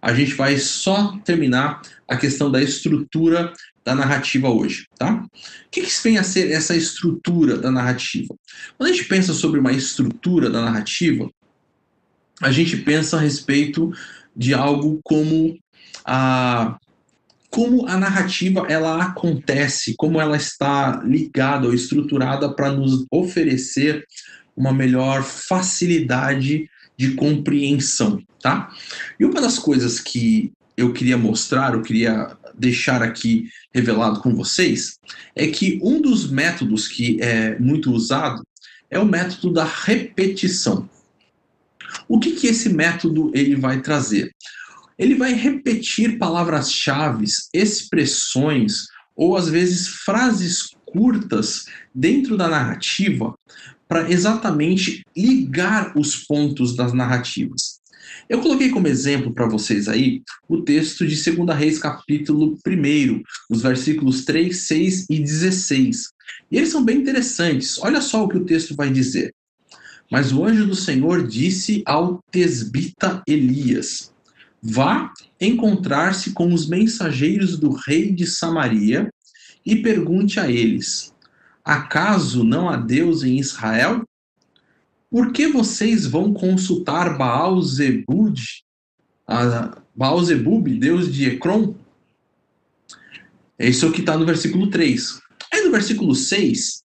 [0.00, 3.52] a gente vai só terminar a questão da estrutura
[3.84, 5.24] da narrativa hoje, tá?
[5.24, 5.30] O
[5.70, 8.34] que, que vem a ser essa estrutura da narrativa?
[8.76, 11.28] Quando a gente pensa sobre uma estrutura da narrativa,
[12.40, 13.92] a gente pensa a respeito
[14.36, 15.58] de algo como
[16.04, 16.78] a
[17.50, 24.06] como a narrativa ela acontece, como ela está ligada ou estruturada para nos oferecer
[24.56, 26.66] uma melhor facilidade
[26.96, 28.70] de compreensão, tá?
[29.20, 34.98] E uma das coisas que eu queria mostrar, eu queria deixar aqui revelado com vocês
[35.34, 38.42] é que um dos métodos que é muito usado
[38.90, 40.88] é o método da repetição.
[42.08, 44.34] O que, que esse método ele vai trazer?
[44.98, 48.86] Ele vai repetir palavras-chave, expressões
[49.16, 53.34] ou às vezes frases curtas dentro da narrativa
[53.88, 57.81] para exatamente ligar os pontos das narrativas.
[58.28, 63.62] Eu coloquei como exemplo para vocês aí o texto de 2 Reis, capítulo 1, os
[63.62, 66.08] versículos 3, 6 e 16.
[66.50, 67.78] E eles são bem interessantes.
[67.78, 69.34] Olha só o que o texto vai dizer.
[70.10, 74.12] Mas o anjo do Senhor disse ao tesbita Elias:
[74.62, 79.10] Vá encontrar-se com os mensageiros do rei de Samaria
[79.64, 81.14] e pergunte a eles:
[81.64, 84.02] Acaso não há Deus em Israel?
[85.12, 88.34] Por que vocês vão consultar Baal Zebub,
[89.94, 91.74] Baal Zebub, deus de Ecrom?
[93.58, 95.20] É isso que está no versículo 3.
[95.52, 96.82] Aí no versículo 6,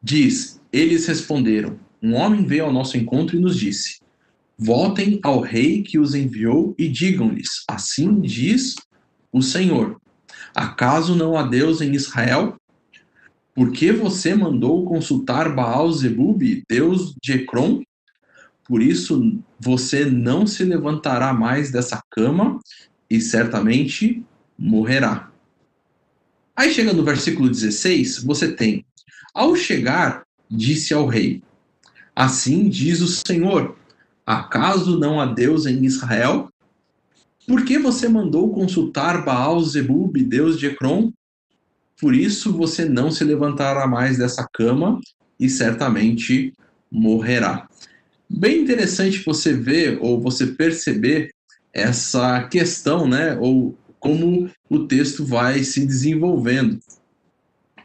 [0.00, 3.98] diz: Eles responderam: Um homem veio ao nosso encontro e nos disse:
[4.56, 8.76] Voltem ao rei que os enviou e digam-lhes: Assim diz
[9.32, 10.00] o Senhor:
[10.54, 12.56] Acaso não há Deus em Israel?
[13.56, 17.80] Por que você mandou consultar Baal Zebub, deus de Ecrom?
[18.68, 22.60] Por isso você não se levantará mais dessa cama
[23.08, 24.22] e certamente
[24.58, 25.32] morrerá.
[26.54, 28.84] Aí chega no versículo 16, você tem:
[29.32, 31.42] Ao chegar, disse ao rei:
[32.14, 33.74] Assim diz o Senhor:
[34.26, 36.52] Acaso não há Deus em Israel?
[37.46, 41.10] Por que você mandou consultar Baal Zebub, deus de Ecrom?
[42.00, 45.00] Por isso você não se levantará mais dessa cama
[45.38, 46.52] e certamente
[46.90, 47.68] morrerá.
[48.28, 51.30] Bem interessante você ver ou você perceber
[51.72, 53.36] essa questão, né?
[53.38, 56.78] Ou como o texto vai se desenvolvendo.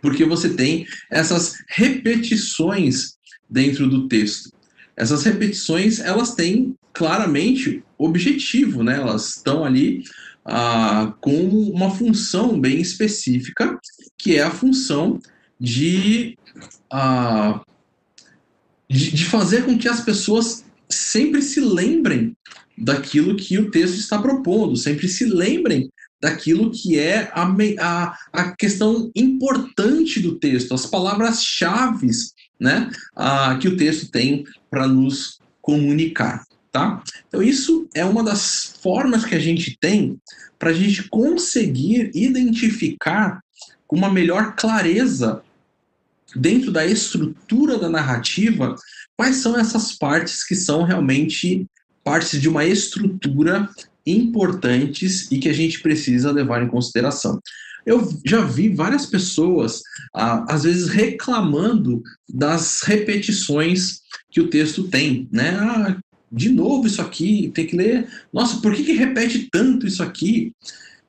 [0.01, 3.17] Porque você tem essas repetições
[3.49, 4.51] dentro do texto.
[4.95, 8.97] Essas repetições, elas têm claramente objetivo, né?
[8.97, 10.03] Elas estão ali
[10.45, 13.79] ah, com uma função bem específica,
[14.17, 15.19] que é a função
[15.59, 16.37] de,
[16.91, 17.63] ah,
[18.89, 22.35] de, de fazer com que as pessoas sempre se lembrem
[22.77, 25.89] daquilo que o texto está propondo, sempre se lembrem
[26.21, 32.09] daquilo que é a, a, a questão importante do texto, as palavras-chave
[32.59, 32.91] né,
[33.59, 36.43] que o texto tem para nos comunicar.
[36.71, 37.03] Tá?
[37.27, 40.17] Então, isso é uma das formas que a gente tem
[40.57, 43.41] para a gente conseguir identificar
[43.85, 45.43] com uma melhor clareza
[46.33, 48.75] dentro da estrutura da narrativa
[49.17, 51.67] quais são essas partes que são realmente
[52.03, 53.69] partes de uma estrutura
[54.05, 57.39] importantes e que a gente precisa levar em consideração.
[57.85, 59.81] Eu já vi várias pessoas,
[60.13, 65.57] às vezes, reclamando das repetições que o texto tem, né?
[65.59, 65.97] Ah,
[66.31, 68.07] de novo isso aqui, tem que ler.
[68.31, 70.53] Nossa, por que, que repete tanto isso aqui?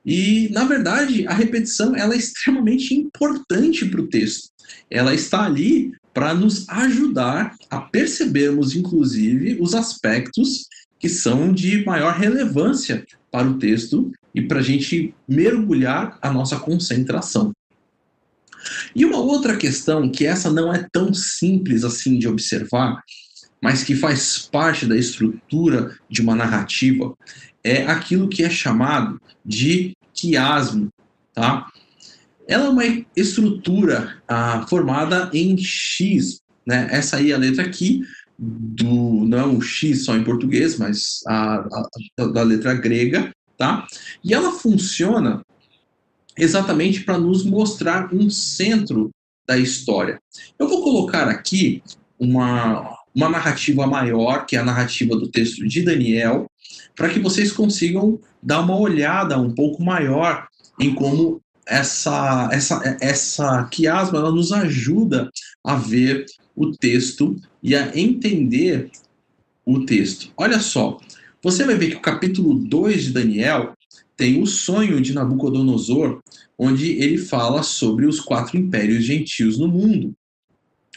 [0.05, 4.49] E, na verdade, a repetição ela é extremamente importante para o texto.
[4.89, 10.67] Ela está ali para nos ajudar a percebermos, inclusive, os aspectos
[10.99, 16.59] que são de maior relevância para o texto e para a gente mergulhar a nossa
[16.59, 17.51] concentração.
[18.95, 23.01] E uma outra questão, que essa não é tão simples assim de observar,
[23.63, 27.15] mas que faz parte da estrutura de uma narrativa,
[27.63, 30.89] é aquilo que é chamado de quiasmo,
[31.33, 31.71] tá?
[32.45, 32.83] Ela é uma
[33.15, 36.89] estrutura ah, formada em X, né?
[36.91, 38.01] Essa aí é a letra aqui,
[38.37, 41.55] do não é X só em português, mas a,
[42.19, 43.87] a, da letra grega, tá?
[44.21, 45.41] E ela funciona
[46.37, 49.09] exatamente para nos mostrar um centro
[49.47, 50.19] da história.
[50.59, 51.81] Eu vou colocar aqui
[52.19, 56.47] uma, uma narrativa maior, que é a narrativa do texto de Daniel,
[56.95, 60.47] para que vocês consigam dar uma olhada um pouco maior
[60.79, 65.29] em como essa essa essa quiasma ela nos ajuda
[65.63, 68.91] a ver o texto e a entender
[69.65, 70.31] o texto.
[70.35, 70.99] Olha só,
[71.41, 73.73] você vai ver que o capítulo 2 de Daniel
[74.15, 76.21] tem o sonho de Nabucodonosor,
[76.57, 80.13] onde ele fala sobre os quatro impérios gentios no mundo.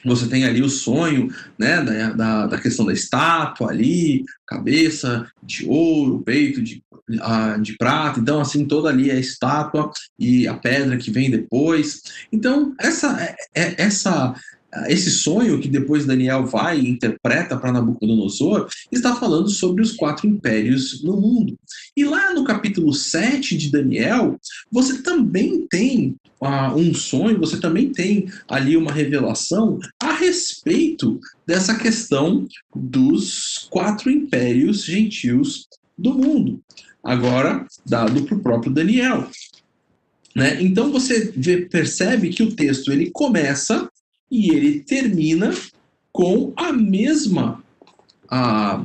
[0.05, 1.28] Você tem ali o sonho
[1.59, 7.76] né, da, da, da questão da estátua ali, cabeça de ouro, peito de, uh, de
[7.76, 12.03] prata, então assim, toda ali é a estátua e a pedra que vem depois.
[12.30, 14.34] Então, essa, é, é essa
[14.89, 20.27] esse sonho que depois Daniel vai e interpreta para Nabucodonosor está falando sobre os quatro
[20.27, 21.59] impérios no mundo.
[21.97, 24.39] E lá no capítulo 7 de Daniel,
[24.70, 31.74] você também tem uh, um sonho, você também tem ali uma revelação a respeito dessa
[31.77, 35.66] questão dos quatro impérios gentios
[35.97, 36.61] do mundo.
[37.03, 39.29] Agora, dado para o próprio Daniel.
[40.35, 40.62] Né?
[40.62, 43.89] Então você vê, percebe que o texto ele começa
[44.31, 45.55] e ele termina
[46.12, 47.62] com a mesma
[48.29, 48.85] a,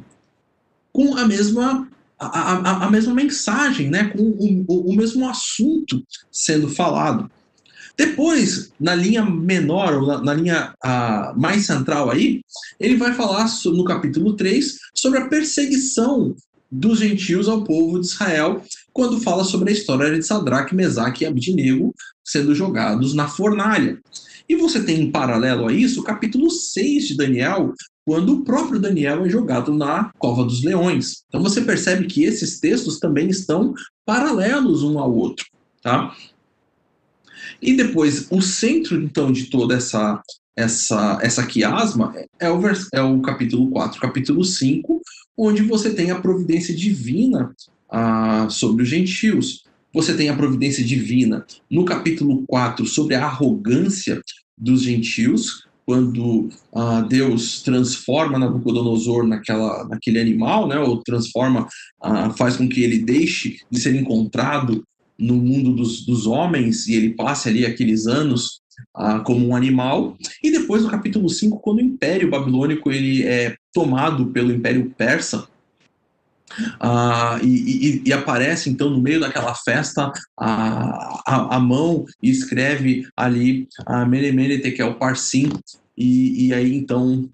[0.91, 1.89] com a mesma
[2.19, 4.09] a, a, a mesma mensagem, né?
[4.09, 7.29] com o, o, o mesmo assunto sendo falado.
[7.97, 10.73] Depois, na linha menor, ou na, na linha
[11.35, 12.41] mais central aí,
[12.79, 16.35] ele vai falar no capítulo 3 sobre a perseguição
[16.71, 18.63] dos gentios ao povo de Israel,
[18.93, 21.93] quando fala sobre a história de Sadraque, Mesaque e Abdinego
[22.23, 23.99] sendo jogados na fornalha.
[24.47, 27.73] E você tem em paralelo a isso o capítulo 6 de Daniel,
[28.05, 31.23] quando o próprio Daniel é jogado na cova dos leões.
[31.27, 33.73] Então você percebe que esses textos também estão
[34.05, 35.45] paralelos um ao outro,
[35.81, 36.15] tá?
[37.61, 40.21] E depois, o centro então de toda essa
[40.53, 45.01] essa essa quiasma é o, vers, é o capítulo 4, capítulo 5,
[45.37, 47.55] onde você tem a providência divina
[47.91, 49.63] ah, sobre os gentios.
[49.93, 54.21] Você tem a providência divina no capítulo 4 sobre a arrogância
[54.57, 61.67] dos gentios, quando ah, Deus transforma Nabucodonosor naquela, naquele animal, né, ou transforma,
[62.01, 64.83] ah, faz com que ele deixe de ser encontrado
[65.19, 68.61] no mundo dos, dos homens e ele passe ali aqueles anos
[68.95, 70.17] ah, como um animal.
[70.43, 75.47] E depois, no capítulo 5, quando o Império Babilônico ele é tomado pelo Império Persa,
[76.79, 82.29] ah, e, e, e, aparece então no meio daquela festa a, a, a mão e
[82.29, 85.49] escreve ali a Mene Tekel Parsim,
[85.97, 87.29] e, e aí então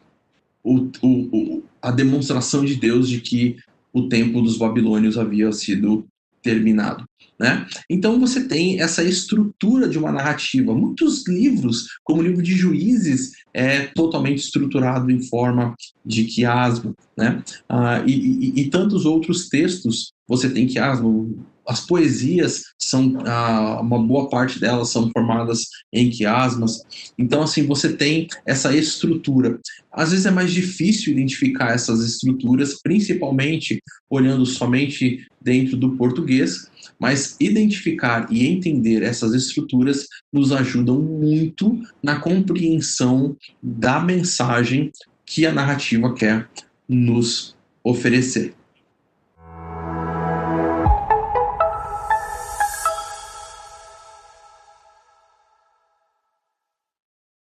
[0.64, 3.56] o, o, a demonstração de Deus de que
[3.94, 6.06] o tempo dos babilônios havia sido
[6.42, 7.06] terminado.
[7.40, 7.68] Né?
[7.88, 10.74] Então você tem essa estrutura de uma narrativa.
[10.74, 17.44] Muitos livros, como o livro de Juízes, é totalmente estruturado em forma de quiasmo, né?
[17.70, 21.46] Ah, e, e, e, tantos outros textos você tem quiasmo.
[21.68, 26.82] As poesias são ah, uma boa parte delas são formadas em quiasmas.
[27.18, 29.60] Então assim você tem essa estrutura.
[29.92, 36.70] Às vezes é mais difícil identificar essas estruturas, principalmente olhando somente dentro do português
[37.00, 44.92] mas identificar e entender essas estruturas nos ajudam muito na compreensão da mensagem
[45.26, 46.50] que a narrativa quer
[46.88, 48.57] nos oferecer.